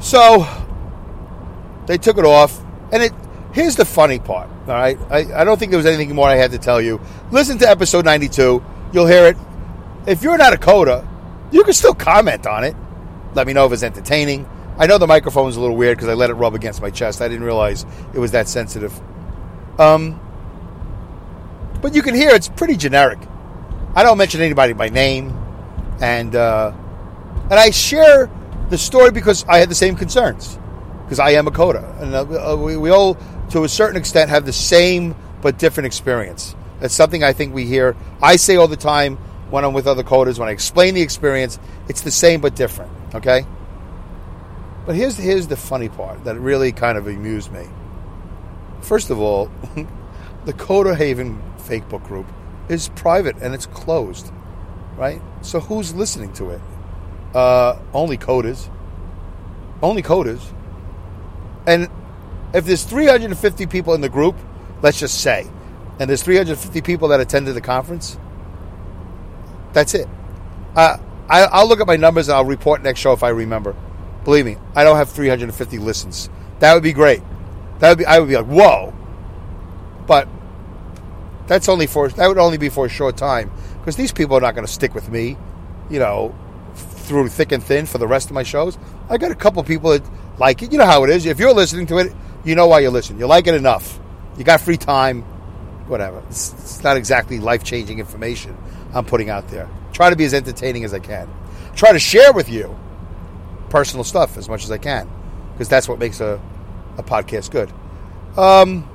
[0.00, 0.46] So
[1.86, 2.58] they took it off,
[2.90, 3.12] and it.
[3.52, 4.48] Here's the funny part.
[4.66, 7.00] All right, I, I don't think there was anything more I had to tell you.
[7.30, 8.64] Listen to episode 92.
[8.92, 9.36] You'll hear it.
[10.06, 11.06] If you're not a coda,
[11.50, 12.74] you can still comment on it.
[13.34, 14.48] Let me know if it's entertaining.
[14.78, 17.20] I know the microphone's a little weird because I let it rub against my chest.
[17.20, 18.98] I didn't realize it was that sensitive.
[19.78, 20.20] Um,
[21.80, 23.18] but you can hear it's pretty generic.
[23.94, 25.36] I don't mention anybody by name,
[26.00, 26.72] and uh,
[27.50, 28.30] and I share
[28.70, 30.58] the story because I had the same concerns
[31.04, 33.18] because I am a coda, and uh, we, we all,
[33.50, 36.56] to a certain extent, have the same but different experience.
[36.80, 37.96] That's something I think we hear.
[38.22, 39.16] I say all the time
[39.50, 41.58] when I'm with other codas when I explain the experience.
[41.88, 42.90] It's the same but different.
[43.14, 43.46] Okay.
[44.86, 47.66] But here's here's the funny part that really kind of amused me.
[48.80, 49.50] First of all,
[50.44, 52.26] the Coda Haven Facebook group
[52.68, 54.32] is private and it's closed,
[54.96, 55.20] right?
[55.42, 56.60] So who's listening to it?
[57.34, 58.68] Uh, only codas.
[59.82, 60.42] Only codas.
[61.66, 61.88] And
[62.52, 64.36] if there's 350 people in the group,
[64.82, 65.48] let's just say,
[65.98, 68.18] and there's 350 people that attended the conference,
[69.72, 70.08] that's it.
[70.74, 73.74] Uh, I, I'll look at my numbers and I'll report next show if I remember.
[74.24, 76.30] Believe me, I don't have 350 listens.
[76.60, 77.22] That would be great.
[77.80, 78.06] That would be.
[78.06, 78.94] I would be like, whoa.
[80.06, 80.28] But
[81.46, 84.40] that's only for that would only be for a short time because these people are
[84.40, 85.36] not going to stick with me,
[85.90, 86.34] you know,
[86.74, 88.78] through thick and thin for the rest of my shows.
[89.08, 90.02] I got a couple people that
[90.38, 90.70] like it.
[90.70, 91.26] You know how it is.
[91.26, 92.12] If you're listening to it,
[92.44, 93.18] you know why you're listening.
[93.18, 93.98] You like it enough.
[94.38, 95.22] You got free time.
[95.88, 96.22] Whatever.
[96.28, 98.56] It's, it's not exactly life changing information
[98.94, 99.68] I'm putting out there.
[99.92, 101.28] Try to be as entertaining as I can.
[101.74, 102.76] Try to share with you
[103.70, 105.08] personal stuff as much as I can
[105.52, 106.40] because that's what makes a,
[106.98, 107.72] a podcast good.
[108.36, 108.88] Um,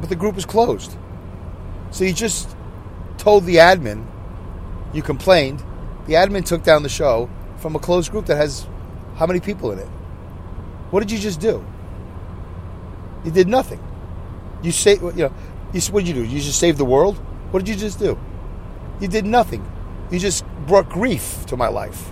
[0.00, 0.96] but the group is closed.
[1.90, 2.56] So you just
[3.18, 4.06] told the admin
[4.92, 5.62] you complained.
[6.06, 8.66] The admin took down the show from a closed group that has
[9.16, 9.88] how many people in it?
[10.90, 11.64] What did you just do?
[13.24, 13.82] You did nothing.
[14.62, 15.34] You say, you know,
[15.72, 16.24] you, what did you do?
[16.24, 17.20] You just saved the world?
[17.54, 18.18] What did you just do?
[18.98, 19.64] You did nothing.
[20.10, 22.10] You just brought grief to my life.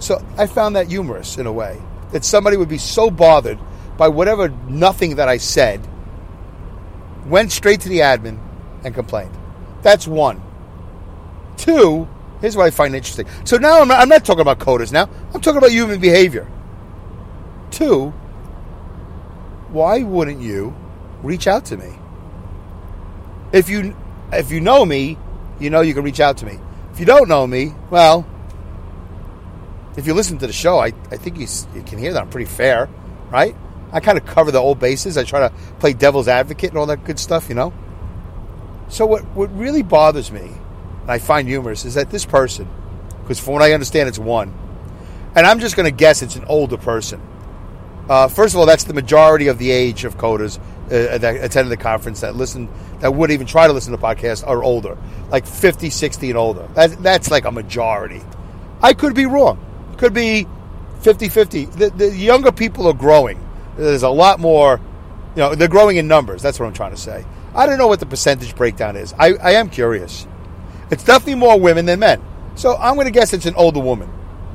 [0.00, 3.60] So I found that humorous in a way that somebody would be so bothered
[3.96, 5.86] by whatever nothing that I said,
[7.26, 8.40] went straight to the admin
[8.82, 9.30] and complained.
[9.82, 10.42] That's one.
[11.56, 12.08] Two,
[12.40, 13.28] here's what I find interesting.
[13.44, 16.50] So now I'm not, I'm not talking about codas now, I'm talking about human behavior.
[17.70, 18.08] Two,
[19.68, 20.74] why wouldn't you
[21.22, 21.96] reach out to me?
[23.56, 23.96] If you
[24.32, 25.16] if you know me,
[25.58, 26.58] you know you can reach out to me.
[26.92, 28.26] If you don't know me, well,
[29.96, 32.28] if you listen to the show, I, I think you, you can hear that I'm
[32.28, 32.88] pretty fair,
[33.30, 33.56] right?
[33.92, 35.16] I kind of cover the old bases.
[35.16, 37.72] I try to play devil's advocate and all that good stuff, you know?
[38.88, 40.52] So, what, what really bothers me,
[41.02, 42.68] and I find humorous, is that this person,
[43.22, 44.54] because from what I understand, it's one,
[45.34, 47.20] and I'm just going to guess it's an older person.
[48.08, 51.70] Uh, first of all, that's the majority of the age of codas uh, that attended
[51.70, 52.68] the conference that listen
[53.00, 54.96] that would even try to listen to podcasts are older,
[55.28, 56.68] like 50, 60 and older.
[56.74, 58.22] That, that's like a majority.
[58.80, 59.58] I could be wrong.
[59.98, 60.46] Could be
[61.00, 61.64] 50 50.
[61.66, 63.40] The, the younger people are growing.
[63.76, 64.80] There's a lot more,
[65.34, 66.42] you know, they're growing in numbers.
[66.42, 67.24] That's what I'm trying to say.
[67.54, 69.12] I don't know what the percentage breakdown is.
[69.18, 70.26] I, I am curious.
[70.90, 72.22] It's definitely more women than men.
[72.54, 74.10] So I'm going to guess it's an older woman.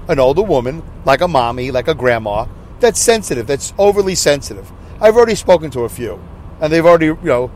[0.07, 2.47] An older woman, like a mommy, like a grandma,
[2.79, 4.71] that's sensitive, that's overly sensitive.
[5.01, 6.21] I've already spoken to a few,
[6.61, 7.51] and they've already, you know,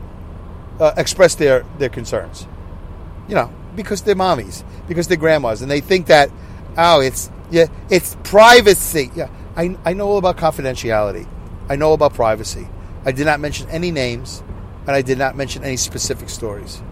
[0.80, 2.46] uh, expressed their, their concerns.
[3.28, 6.30] You know, because they're mommies, because they're grandmas, and they think that,
[6.76, 9.10] oh, it's yeah, it's privacy.
[9.14, 11.28] Yeah, I, I know all about confidentiality.
[11.68, 12.68] I know about privacy.
[13.04, 14.42] I did not mention any names,
[14.86, 16.82] and I did not mention any specific stories.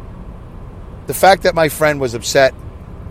[1.06, 2.54] The fact that my friend was upset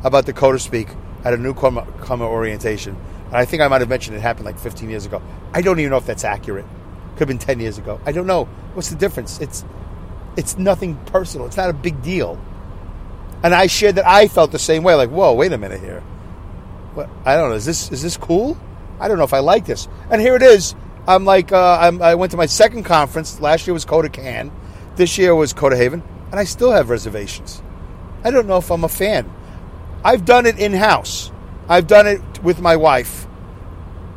[0.04, 0.88] about the Coda Speak
[1.26, 2.96] at a newcomer orientation,
[3.28, 5.22] and I think I might have mentioned it happened like 15 years ago.
[5.54, 6.66] I don't even know if that's accurate.
[7.14, 8.00] Could have been 10 years ago.
[8.06, 8.46] I don't know.
[8.74, 9.40] What's the difference?
[9.40, 9.64] It's
[10.36, 11.46] it's nothing personal.
[11.48, 12.40] It's not a big deal.
[13.44, 14.96] And I shared that I felt the same way.
[14.96, 16.02] Like, whoa, wait a minute here.
[16.94, 17.10] What?
[17.26, 17.56] I don't know.
[17.56, 18.58] Is this is this cool?
[19.00, 19.88] I don't know if I like this.
[20.10, 20.76] And here it is.
[21.08, 23.40] I'm like, uh, I'm, i went to my second conference.
[23.42, 24.52] Last year was Coda Can.
[24.96, 27.62] This year was Coda Haven, and I still have reservations.
[28.24, 29.30] I don't know if I'm a fan.
[30.06, 31.32] I've done it in house.
[31.68, 33.28] I've done it with my wife,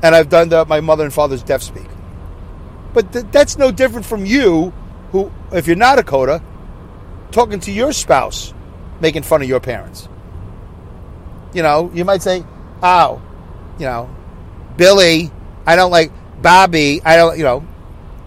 [0.02, 1.86] and I've done the, my mother and father's deaf speak.
[2.96, 4.72] But th- that's no different from you
[5.12, 6.42] who, if you're not a coda,
[7.30, 8.54] talking to your spouse,
[9.02, 10.08] making fun of your parents.
[11.52, 12.42] You know, you might say,
[12.82, 13.20] oh,
[13.78, 14.08] you know,
[14.78, 15.30] Billy.
[15.66, 17.02] I don't like Bobby.
[17.04, 17.68] I don't, you know,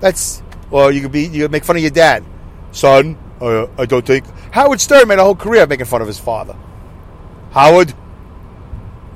[0.01, 2.23] that's, or you could be, you could make fun of your dad.
[2.71, 4.23] Son, uh, I don't think.
[4.51, 6.55] Howard Stern made a whole career making fun of his father.
[7.53, 7.91] Howard,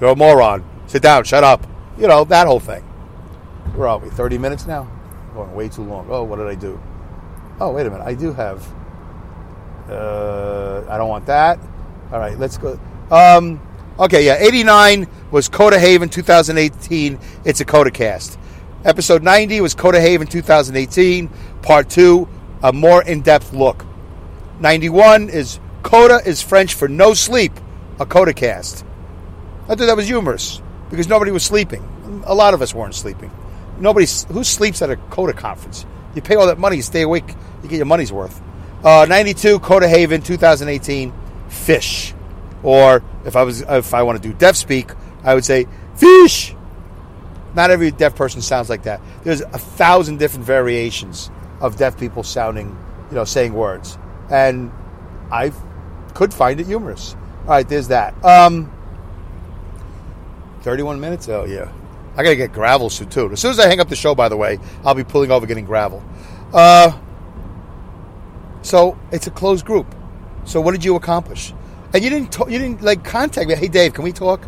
[0.01, 0.65] you're a moron.
[0.87, 1.67] Sit down, shut up.
[1.99, 2.81] You know, that whole thing.
[3.75, 4.09] Where are we?
[4.09, 4.89] 30 minutes now?
[5.33, 6.07] Going way too long.
[6.09, 6.79] Oh, what did I do?
[7.59, 8.05] Oh, wait a minute.
[8.05, 8.65] I do have.
[9.89, 11.59] Uh, I don't want that.
[12.11, 12.79] All right, let's go.
[13.11, 13.59] Um,
[13.99, 14.37] okay, yeah.
[14.39, 17.19] 89 was Coda Haven 2018.
[17.45, 18.37] It's a Coda cast.
[18.85, 21.29] Episode 90 was Coda Haven 2018.
[21.61, 22.27] Part 2,
[22.63, 23.85] a more in depth look.
[24.59, 27.53] 91 is Coda is French for no sleep,
[27.99, 28.85] a Coda cast.
[29.63, 31.81] I thought that was humorous because nobody was sleeping.
[32.25, 33.31] A lot of us weren't sleeping.
[33.79, 35.85] Nobody who sleeps at a Coda conference.
[36.15, 37.27] You pay all that money, you stay awake,
[37.63, 38.41] you get your money's worth.
[38.83, 41.13] Uh, 92 Coda Haven 2018
[41.49, 42.13] Fish,
[42.61, 44.91] or if I was if I want to do deaf speak,
[45.23, 46.55] I would say fish.
[47.55, 48.99] Not every deaf person sounds like that.
[49.23, 51.29] There's a thousand different variations
[51.61, 52.75] of deaf people sounding,
[53.09, 53.97] you know, saying words,
[54.29, 54.71] and
[55.31, 55.51] I
[56.15, 57.15] could find it humorous.
[57.43, 58.13] All right, there's that.
[58.25, 58.71] Um,
[60.61, 61.27] 31 minutes?
[61.27, 61.71] Oh, yeah.
[62.15, 63.31] I got to get gravel soon, too.
[63.31, 65.45] As soon as I hang up the show, by the way, I'll be pulling over
[65.45, 66.03] getting gravel.
[66.53, 66.97] Uh,
[68.61, 69.93] so it's a closed group.
[70.45, 71.53] So what did you accomplish?
[71.93, 73.55] And you didn't talk, you didn't like contact me.
[73.55, 74.47] Hey Dave, can we talk?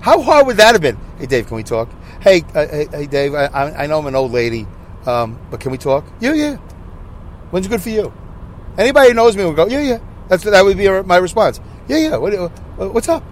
[0.00, 0.96] How hard would that have been?
[1.18, 1.88] Hey Dave, can we talk?
[2.20, 4.66] Hey, uh, hey, hey, Dave, I, I, know I'm an old lady,
[5.06, 6.04] um, but can we talk?
[6.20, 6.56] Yeah, yeah.
[7.50, 8.12] When's good for you?
[8.76, 9.98] Anybody who knows me will go, yeah, yeah.
[10.28, 11.60] That's that would be my response.
[11.86, 12.16] Yeah, yeah.
[12.16, 12.32] What,
[12.92, 13.22] what's up?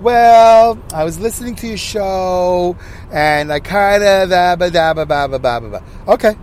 [0.00, 2.76] Well, I was listening to your show,
[3.10, 5.82] and I kind of da ba da ba ba ba ba ba.
[6.06, 6.36] Okay.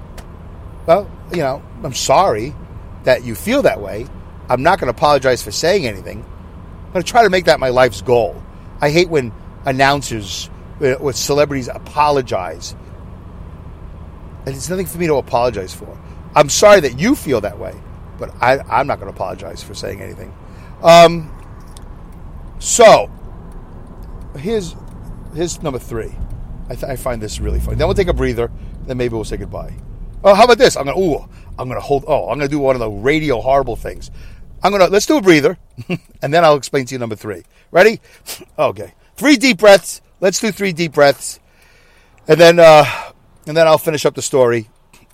[0.88, 2.56] Well, you know, I'm sorry
[3.04, 4.08] that you feel that way.
[4.50, 6.24] I'm not going to apologize for saying anything.
[6.24, 8.42] I'm going to try to make that my life's goal.
[8.82, 9.32] I hate when
[9.66, 10.50] announcers,
[10.82, 12.76] uh, with celebrities, apologize.
[14.46, 15.98] And it's nothing for me to apologize for.
[16.36, 17.80] I'm sorry that you feel that way,
[18.18, 20.34] but I, am not going to apologize for saying anything.
[20.82, 21.32] Um,
[22.60, 23.10] so,
[24.38, 24.76] here's
[25.36, 26.14] here's number three.
[26.70, 27.76] I, th- I, find this really funny.
[27.76, 28.50] Then we'll take a breather.
[28.86, 29.74] Then maybe we'll say goodbye.
[30.24, 30.78] Oh, how about this?
[30.78, 31.00] I'm gonna.
[31.00, 31.28] Ooh,
[31.60, 32.06] I'm gonna hold.
[32.08, 34.10] Oh, I'm gonna do one of the radio horrible things.
[34.62, 34.88] I'm gonna.
[34.88, 35.58] Let's do a breather,
[36.22, 37.44] and then I'll explain to you number three.
[37.72, 38.00] Ready?
[38.58, 38.94] Okay.
[39.16, 40.02] Three deep breaths.
[40.20, 41.40] Let's do three deep breaths,
[42.28, 42.86] and then uh,
[43.46, 44.70] and then I'll finish up the story,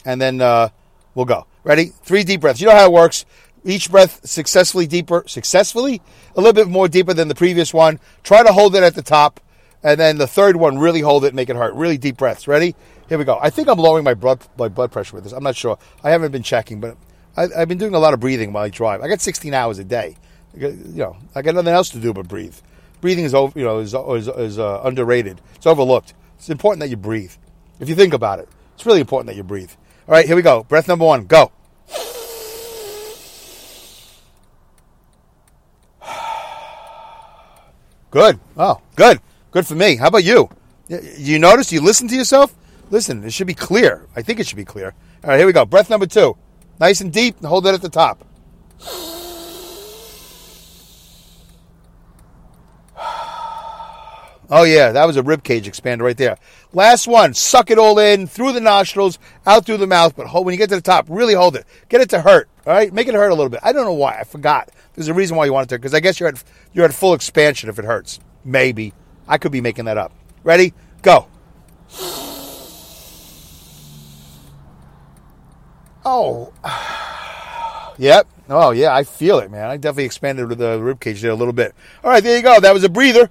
[0.06, 0.70] and then uh,
[1.16, 1.48] we'll go.
[1.64, 1.92] Ready?
[2.04, 2.62] Three deep breaths.
[2.62, 3.26] You know how it works.
[3.64, 6.02] Each breath successfully deeper, successfully
[6.36, 8.00] a little bit more deeper than the previous one.
[8.24, 9.40] Try to hold it at the top,
[9.84, 11.74] and then the third one really hold it, make it hurt.
[11.74, 12.48] Really deep breaths.
[12.48, 12.76] Ready?
[13.10, 13.40] Here we go.
[13.42, 15.34] I think I'm lowering my blood my blood pressure with this.
[15.34, 15.78] I'm not sure.
[16.04, 16.98] I haven't been checking, but
[17.36, 19.02] I, have been doing a lot of breathing while I drive.
[19.02, 20.16] I got 16 hours a day.
[20.56, 22.56] you know, I got nothing else to do but breathe.
[23.02, 25.42] Breathing is over, you know, is is, is uh, underrated.
[25.56, 26.14] It's overlooked.
[26.38, 27.34] It's important that you breathe.
[27.80, 29.72] If you think about it, it's really important that you breathe.
[30.08, 30.64] All right, here we go.
[30.64, 31.26] Breath number one.
[31.26, 31.52] Go.
[38.12, 38.40] Good.
[38.58, 39.22] Oh, good.
[39.52, 39.96] Good for me.
[39.96, 40.50] How about you?
[40.88, 41.72] You notice?
[41.72, 42.56] You listen to yourself?
[42.90, 44.08] Listen, it should be clear.
[44.16, 44.96] I think it should be clear.
[45.24, 45.66] All right, here we go.
[45.66, 46.36] Breath number two.
[46.80, 47.38] Nice and deep.
[47.38, 48.26] And hold it at the top.
[54.52, 56.36] Oh, yeah, that was a rib cage expander right there.
[56.74, 57.36] Last one.
[57.36, 60.58] Suck it all in through the nostrils, out through the mouth, but hold, when you
[60.58, 61.68] get to the top, really hold it.
[61.88, 62.50] Get it to hurt.
[62.66, 63.62] All right, make it hurt a little bit.
[63.64, 64.20] I don't know why.
[64.20, 64.70] I forgot.
[64.94, 66.44] There's a reason why you want it to, because I guess you're at
[66.74, 68.20] you're at full expansion if it hurts.
[68.44, 68.94] Maybe
[69.28, 70.14] I could be making that up.
[70.44, 70.74] Ready?
[71.02, 71.28] Go.
[76.06, 76.54] Oh.
[78.00, 78.30] Yep.
[78.50, 79.70] Oh yeah, I feel it, man.
[79.70, 81.76] I definitely expanded the rib cage there a little bit.
[82.02, 82.58] All right, there you go.
[82.60, 83.30] That was a breather.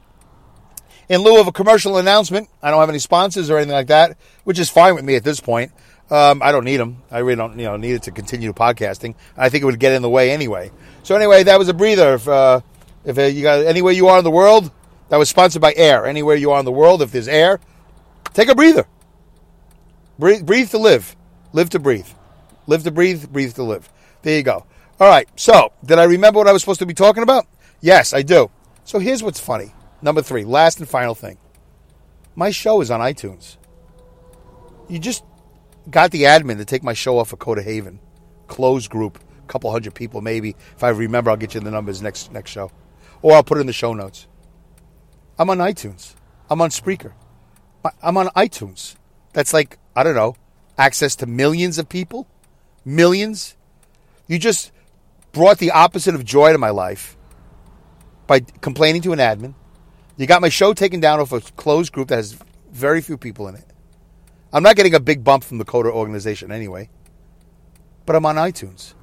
[1.08, 4.18] In lieu of a commercial announcement, I don't have any sponsors or anything like that,
[4.44, 5.72] which is fine with me at this point.
[6.10, 7.02] Um, I don't need them.
[7.10, 9.14] I really don't, you know, need it to continue podcasting.
[9.36, 10.70] I think it would get in the way anyway.
[11.02, 12.14] So anyway, that was a breather.
[12.14, 12.60] If, uh,
[13.04, 14.70] if uh, you got anywhere you are in the world,
[15.10, 16.06] that was sponsored by Air.
[16.06, 17.60] Anywhere you are in the world, if there's air,
[18.32, 18.86] take a breather.
[20.18, 21.14] Breathe, breathe to live,
[21.52, 22.08] live to breathe,
[22.66, 23.88] live to breathe, breathe to live.
[24.22, 24.64] There you go.
[25.00, 25.28] All right.
[25.36, 27.46] So, did I remember what I was supposed to be talking about?
[27.80, 28.50] Yes, I do.
[28.84, 29.72] So here's what's funny.
[30.02, 31.38] Number three, last and final thing.
[32.34, 33.56] My show is on iTunes.
[34.88, 35.22] You just
[35.90, 38.00] got the admin to take my show off of Coda Haven.
[38.46, 40.56] Closed group, a couple hundred people maybe.
[40.74, 42.70] If I remember, I'll get you the numbers next next show.
[43.22, 44.26] Or I'll put it in the show notes.
[45.38, 46.14] I'm on iTunes.
[46.50, 47.12] I'm on Spreaker.
[48.02, 48.96] I'm on iTunes.
[49.32, 50.34] That's like, I don't know,
[50.76, 52.26] access to millions of people?
[52.84, 53.56] Millions?
[54.26, 54.72] You just
[55.32, 57.16] brought the opposite of joy to my life
[58.26, 59.54] by complaining to an admin.
[60.16, 62.36] You got my show taken down off a closed group that has
[62.70, 63.64] Very few people in it.
[64.52, 66.88] I'm not getting a big bump from the Coda organization anyway.
[68.06, 68.94] But I'm on iTunes.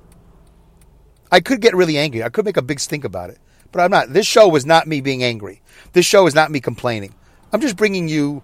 [1.31, 2.23] I could get really angry.
[2.23, 3.37] I could make a big stink about it.
[3.71, 4.13] But I'm not.
[4.13, 5.61] This show was not me being angry.
[5.93, 7.13] This show is not me complaining.
[7.51, 8.41] I'm just bringing you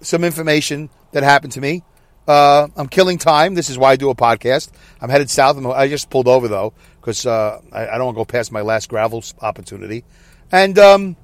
[0.00, 1.82] some information that happened to me.
[2.26, 3.54] Uh, I'm killing time.
[3.54, 4.70] This is why I do a podcast.
[5.00, 5.64] I'm headed south.
[5.64, 8.62] I just pulled over though because uh, I, I, don't want to go past my
[8.62, 10.04] last gravel opportunity.
[10.50, 11.16] And um,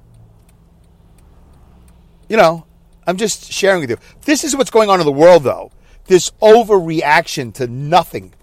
[2.29, 2.65] you know,
[3.05, 3.97] I'm just sharing with you.
[4.21, 5.71] This is what's going on in the world, though.
[6.05, 8.33] This overreaction to nothing,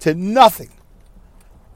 [0.00, 0.70] to nothing.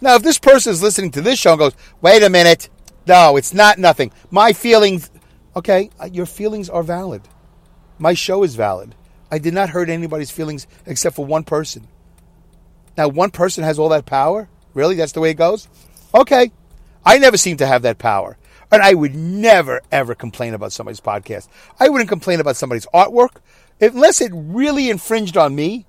[0.00, 2.68] Now, if this person is listening to this show and goes, "Wait a minute,
[3.06, 4.12] no, it's not nothing.
[4.30, 5.10] My feelings."
[5.56, 7.22] Okay, uh, your feelings are valid.
[7.98, 8.94] My show is valid.
[9.30, 11.86] I did not hurt anybody's feelings except for one person.
[12.96, 14.48] Now, one person has all that power?
[14.74, 14.96] Really?
[14.96, 15.68] That's the way it goes?
[16.14, 16.50] Okay.
[17.04, 18.36] I never seem to have that power.
[18.74, 21.48] And I would never, ever complain about somebody's podcast.
[21.78, 23.36] I wouldn't complain about somebody's artwork
[23.80, 25.86] unless it really infringed on me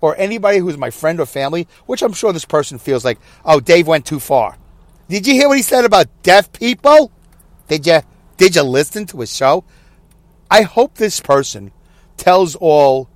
[0.00, 3.60] or anybody who's my friend or family, which I'm sure this person feels like, oh,
[3.60, 4.56] Dave went too far.
[5.08, 7.10] Did you hear what he said about deaf people?
[7.68, 8.00] Did you
[8.36, 9.64] did you listen to his show?
[10.50, 11.72] I hope this person
[12.16, 13.10] tells all,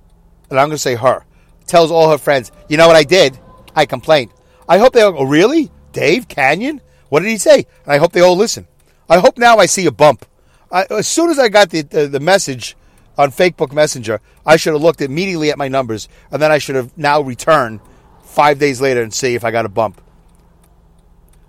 [0.49, 1.25] and I'm going to say her,
[1.65, 3.39] tells all her friends, you know what I did?
[3.75, 4.31] I complained.
[4.69, 5.71] I hope they all go, oh, really?
[5.93, 6.79] Dave Kanyan?
[7.09, 7.65] What did he say?
[7.85, 8.67] And I hope they all listen.
[9.09, 10.25] I hope now I see a bump.
[10.71, 12.75] I, as soon as I got the, the, the message
[13.17, 16.75] on Facebook Messenger, I should have looked immediately at my numbers, and then I should
[16.75, 17.79] have now returned
[18.23, 20.01] five days later and see if I got a bump.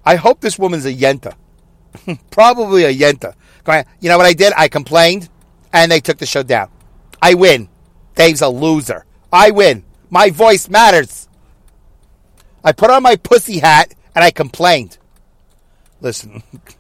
[0.04, 1.34] I hope this woman's a yenta.
[2.30, 3.34] Probably a yenta.
[4.00, 4.52] You know what I did?
[4.56, 5.28] I complained,
[5.72, 6.70] and they took the show down.
[7.20, 7.68] I win.
[8.14, 9.04] Dave's a loser.
[9.32, 9.84] I win.
[10.10, 11.28] My voice matters.
[12.62, 14.98] I put on my pussy hat and I complained.
[16.00, 16.42] Listen,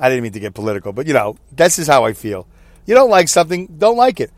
[0.00, 2.46] I didn't mean to get political, but you know, this is how I feel.
[2.86, 4.30] You don't like something, don't like it.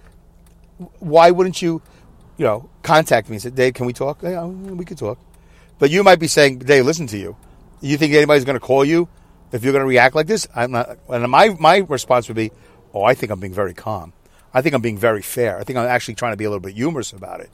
[0.98, 1.82] Why wouldn't you,
[2.36, 4.22] you know, contact me and say, Dave, can we talk?
[4.22, 5.18] Yeah, we could talk.
[5.78, 7.36] But you might be saying, Dave, listen to you.
[7.80, 9.08] You think anybody's going to call you
[9.52, 10.46] if you're going to react like this?
[10.54, 10.98] I'm not.
[11.08, 12.50] And my my response would be,
[12.92, 14.12] oh, I think I'm being very calm.
[14.52, 15.58] I think I'm being very fair.
[15.58, 17.50] I think I'm actually trying to be a little bit humorous about it.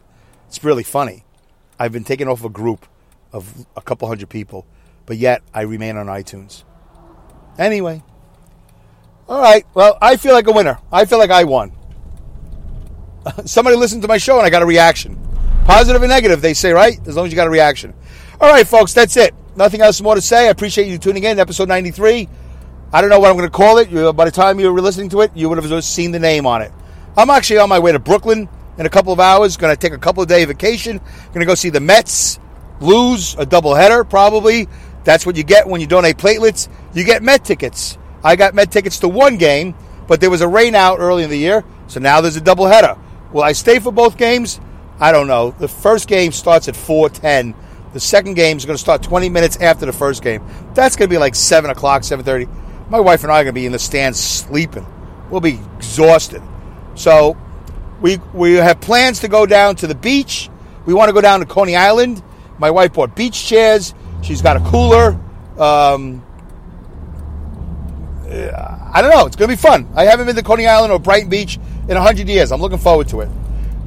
[0.49, 1.25] It's really funny.
[1.79, 2.87] I've been taken off a group
[3.33, 4.67] of a couple hundred people,
[5.05, 6.65] but yet I remain on iTunes.
[7.59, 8.03] Anyway.
[9.29, 9.67] All right.
[9.75, 10.79] Well, I feel like a winner.
[10.93, 11.73] I feel like I won.
[13.45, 15.19] Somebody listened to my show and I got a reaction.
[15.65, 16.99] Positive and negative, they say, right?
[17.09, 17.93] As long as you got a reaction.
[18.41, 19.35] All right, folks, that's it.
[19.57, 20.47] Nothing else more to say.
[20.47, 21.39] I appreciate you tuning in.
[21.39, 22.29] Episode 93.
[22.93, 24.17] I don't know what I'm going to call it.
[24.17, 26.63] By the time you were listening to it, you would have seen the name on
[26.63, 26.71] it.
[27.17, 28.49] I'm actually on my way to Brooklyn
[28.79, 29.57] in a couple of hours.
[29.57, 30.99] Going to take a couple of day vacation.
[30.99, 32.39] Going to go see the Mets
[32.81, 34.69] lose a doubleheader, probably.
[35.05, 36.69] That's what you get when you donate platelets.
[36.97, 37.99] You get Met tickets.
[38.25, 39.75] I got Met tickets to one game,
[40.09, 42.99] but there was a rain out early in the year, so now there's a doubleheader.
[43.35, 44.59] Will I stay for both games?
[44.99, 45.51] I don't know.
[45.51, 47.55] The first game starts at 4:10.
[47.93, 50.43] The second game is going to start 20 minutes after the first game.
[50.75, 52.49] That's going to be like 7 o'clock, 7:30.
[52.89, 54.87] My wife and I are going to be in the stands sleeping.
[55.31, 56.43] We'll be exhausted.
[56.95, 57.37] So
[58.01, 60.49] we we have plans to go down to the beach.
[60.87, 62.23] We want to go down to Coney Island.
[62.59, 63.93] My wife bought beach chairs.
[64.23, 65.21] She's got a cooler.
[65.59, 66.26] Um,
[68.29, 69.27] I don't know.
[69.27, 69.89] It's going to be fun.
[69.95, 72.53] I haven't been to Coney Island or Brighton Beach in 100 years.
[72.53, 73.29] I'm looking forward to it.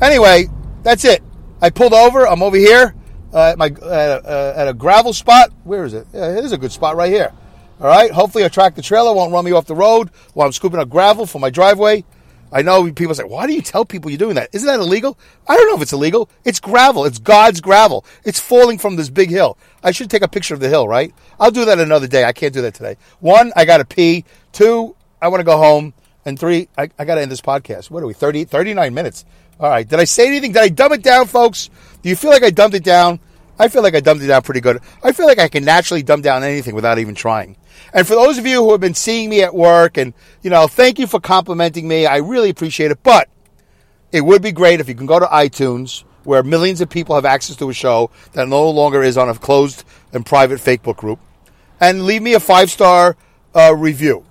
[0.01, 0.47] Anyway,
[0.83, 1.21] that's it.
[1.61, 2.27] I pulled over.
[2.27, 2.95] I'm over here
[3.33, 5.51] uh, at, my, uh, uh, at a gravel spot.
[5.63, 6.07] Where is it?
[6.13, 7.33] Yeah, it is a good spot right here.
[7.81, 8.11] All right.
[8.11, 11.25] Hopefully, a tractor trailer won't run me off the road while I'm scooping up gravel
[11.25, 12.05] for my driveway.
[12.52, 14.50] I know people say, why do you tell people you're doing that?
[14.54, 15.18] Isn't that illegal?
[15.47, 16.30] I don't know if it's illegal.
[16.43, 17.06] It's gravel.
[17.06, 18.06] It's God's gravel.
[18.24, 19.58] It's falling from this big hill.
[19.84, 21.14] I should take a picture of the hill, right?
[21.39, 22.24] I'll do that another day.
[22.24, 22.97] I can't do that today.
[23.20, 24.26] One, I got to pee.
[24.52, 25.93] Two, I want to go home.
[26.26, 27.89] And three, I, I got to end this podcast.
[27.89, 29.26] What are we, 30, 39 minutes?
[29.60, 29.88] All right.
[29.88, 30.54] Did I say anything?
[30.54, 31.70] Did I dumb it down, folks?
[32.02, 33.20] Do you feel like I dumbed it down?
[33.60, 34.80] I feel like I dumbed it down pretty good.
[35.03, 37.57] I feel like I can naturally dumb down anything without even trying.
[37.93, 40.68] And for those of you who have been seeing me at work and, you know,
[40.68, 42.05] thank you for complimenting me.
[42.05, 43.03] I really appreciate it.
[43.03, 43.30] But
[44.12, 47.26] it would be great if you can go to iTunes where millions of people have
[47.26, 49.84] access to a show that no longer is on a closed
[50.14, 51.20] and private Facebook group
[51.80, 53.18] and leave me a five star
[53.53, 54.26] uh, review.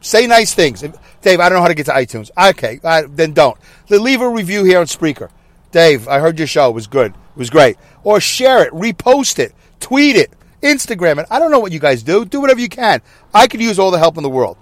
[0.00, 0.82] Say nice things.
[1.20, 2.30] Dave, I don't know how to get to iTunes.
[2.50, 3.56] Okay, uh, then don't.
[3.88, 5.30] Then leave a review here on Spreaker.
[5.70, 6.70] Dave, I heard your show.
[6.70, 7.14] It was good.
[7.34, 7.76] It was great.
[8.04, 11.26] Or share it, repost it, tweet it, Instagram it.
[11.30, 12.24] I don't know what you guys do.
[12.24, 13.00] Do whatever you can.
[13.34, 14.56] I could use all the help in the world.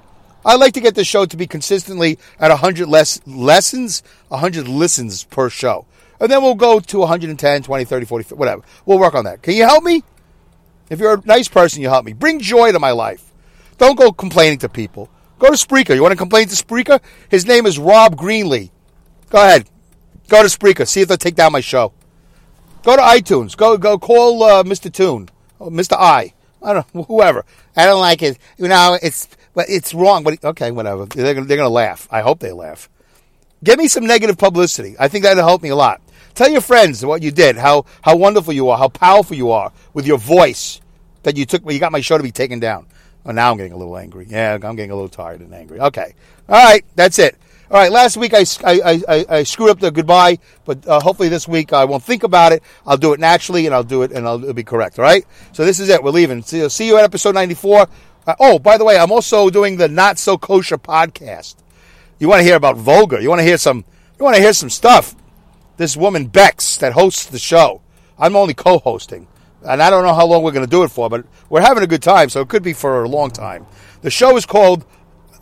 [0.44, 5.24] I like to get the show to be consistently at 100 less lessons, 100 listens
[5.24, 5.84] per show.
[6.18, 8.62] And then we'll go to 110, 20, 30, 40, whatever.
[8.86, 9.42] We'll work on that.
[9.42, 10.02] Can you help me?
[10.88, 12.12] If you're a nice person, you help me.
[12.12, 13.32] Bring joy to my life.
[13.78, 15.08] Don't go complaining to people.
[15.38, 15.94] Go to Spreaker.
[15.94, 17.00] You want to complain to Spreaker?
[17.30, 18.70] His name is Rob Greenlee.
[19.30, 19.68] Go ahead.
[20.28, 20.86] Go to Spreaker.
[20.86, 21.92] See if they'll take down my show.
[22.82, 23.56] Go to iTunes.
[23.56, 24.92] Go go call uh, Mr.
[24.92, 25.28] Tune,
[25.60, 25.96] oh, Mr.
[25.98, 26.32] I.
[26.62, 27.44] I don't know, whoever.
[27.76, 28.38] I don't like it.
[28.58, 30.24] You know, it's but it's wrong.
[30.24, 31.06] But okay, whatever.
[31.06, 32.08] They're gonna, they're gonna laugh.
[32.10, 32.88] I hope they laugh.
[33.62, 34.96] Give me some negative publicity.
[34.98, 36.00] I think that'll help me a lot.
[36.34, 39.72] Tell your friends what you did, how how wonderful you are, how powerful you are
[39.92, 40.80] with your voice
[41.22, 41.70] that you took.
[41.70, 42.86] You got my show to be taken down.
[43.26, 44.26] Oh, now I'm getting a little angry.
[44.28, 45.80] Yeah, I'm getting a little tired and angry.
[45.80, 46.14] Okay,
[46.48, 47.36] all right, that's it.
[47.70, 51.28] All right, last week I, I, I, I screwed up the goodbye, but uh, hopefully
[51.28, 52.64] this week I won't think about it.
[52.84, 54.98] I'll do it naturally and I'll do it and I'll, it'll be correct.
[54.98, 56.02] All right, so this is it.
[56.02, 56.42] We're leaving.
[56.42, 57.86] See, see you at episode 94.
[58.26, 61.54] Uh, oh, by the way, I'm also doing the Not So Kosher podcast.
[62.18, 63.20] You want to hear about vulgar?
[63.20, 63.84] You want to hear some?
[64.18, 65.14] You want to hear some stuff?
[65.76, 67.82] This woman Bex that hosts the show.
[68.18, 69.28] I'm only co-hosting,
[69.62, 71.84] and I don't know how long we're going to do it for, but we're having
[71.84, 73.64] a good time, so it could be for a long time.
[74.02, 74.84] The show is called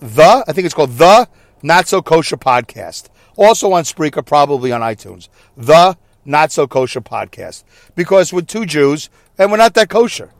[0.01, 0.45] the.
[0.47, 1.27] I think it's called the
[1.63, 3.09] Not So Kosher Podcast.
[3.37, 5.29] Also on Spreaker, probably on iTunes.
[5.57, 7.65] The Not So Kosher Podcast.
[7.95, 10.33] Because we're two Jews and we're not that kosher.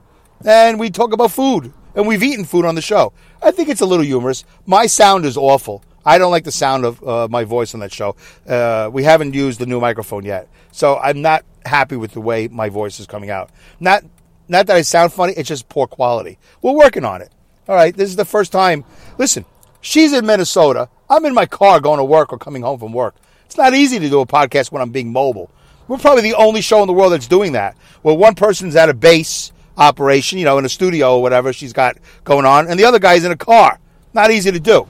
[0.45, 1.73] And we talk about food.
[1.95, 3.13] And we've eaten food on the show.
[3.43, 4.45] I think it's a little humorous.
[4.67, 5.83] My sound is awful.
[6.05, 8.15] I don't like the sound of uh, my voice on that show.
[8.47, 10.49] Uh, we haven't used the new microphone yet.
[10.71, 13.51] So I'm not happy with the way my voice is coming out.
[13.81, 14.05] Not,
[14.47, 16.39] not that I sound funny, it's just poor quality.
[16.63, 17.33] We're working on it.
[17.69, 18.85] All right, this is the first time.
[19.19, 19.45] Listen,
[19.81, 20.89] she's in Minnesota.
[21.11, 23.15] I'm in my car going to work or coming home from work.
[23.47, 25.51] It's not easy to do a podcast when I'm being mobile.
[25.87, 27.77] We're probably the only show in the world that's doing that.
[28.03, 31.73] Where one person's at a base operation, you know, in a studio or whatever she's
[31.73, 33.79] got going on, and the other guy's in a car.
[34.13, 34.87] Not easy to do.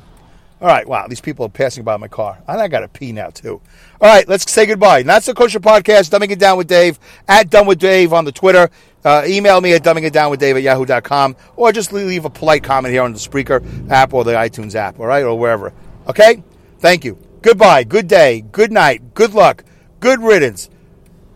[0.60, 2.36] All right, wow, these people are passing by my car.
[2.48, 3.60] And I got to pee now, too.
[4.00, 5.04] All right, let's say goodbye.
[5.04, 6.98] Not So Kosher Podcast, Dumbing It Down with Dave,
[7.28, 8.68] at Dumb with Dave on the Twitter.
[9.04, 13.12] Uh, email me at dumbingitdownwithdave at yahoo.com, or just leave a polite comment here on
[13.12, 15.72] the Spreaker app or the iTunes app, all right, or wherever.
[16.09, 16.42] Okay?
[16.80, 17.18] Thank you.
[17.42, 19.64] Goodbye, good day, good night, good luck,
[20.00, 20.68] good riddance,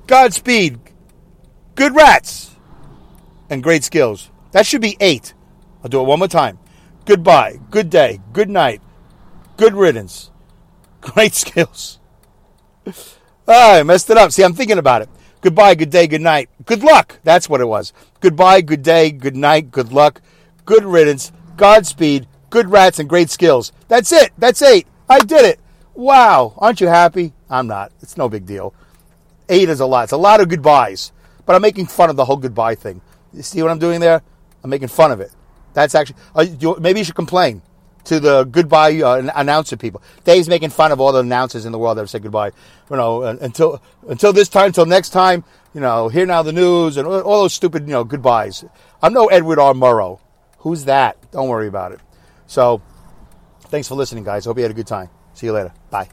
[0.08, 0.80] Godspeed,
[1.76, 2.56] good rats,
[3.48, 4.30] and great skills.
[4.50, 5.32] That should be eight.
[5.82, 6.58] I'll do it one more time.
[7.04, 8.82] Goodbye, good day, good night,
[9.56, 10.30] good riddance,
[11.00, 12.00] great skills.
[13.46, 14.32] Oh, I messed it up.
[14.32, 15.08] See, I'm thinking about it.
[15.40, 17.20] Goodbye, good day, good night, good luck.
[17.22, 17.92] That's what it was.
[18.20, 20.20] Goodbye, good day, good night, good luck,
[20.64, 23.72] good riddance, Godspeed, good rats, and great skills.
[23.88, 24.30] That's it.
[24.38, 24.86] That's eight.
[25.08, 25.58] I did it.
[25.94, 26.54] Wow.
[26.58, 27.32] Aren't you happy?
[27.50, 27.90] I'm not.
[28.00, 28.72] It's no big deal.
[29.48, 30.04] Eight is a lot.
[30.04, 31.10] It's a lot of goodbyes.
[31.44, 33.00] But I'm making fun of the whole goodbye thing.
[33.34, 34.22] You see what I'm doing there?
[34.62, 35.32] I'm making fun of it.
[35.74, 36.46] That's actually, uh,
[36.78, 37.62] maybe you should complain
[38.04, 40.02] to the goodbye uh, announcer people.
[40.24, 42.52] Dave's making fun of all the announcers in the world that have said goodbye.
[42.90, 45.44] You know, until until this time, until next time.
[45.74, 48.62] You know, here now the news and all those stupid you know goodbyes.
[49.02, 49.72] I'm no Edward R.
[49.72, 50.20] Murrow.
[50.58, 51.16] Who's that?
[51.32, 52.00] Don't worry about it.
[52.52, 52.82] So,
[53.70, 54.44] thanks for listening, guys.
[54.44, 55.08] Hope you had a good time.
[55.32, 55.72] See you later.
[55.88, 56.10] Bye.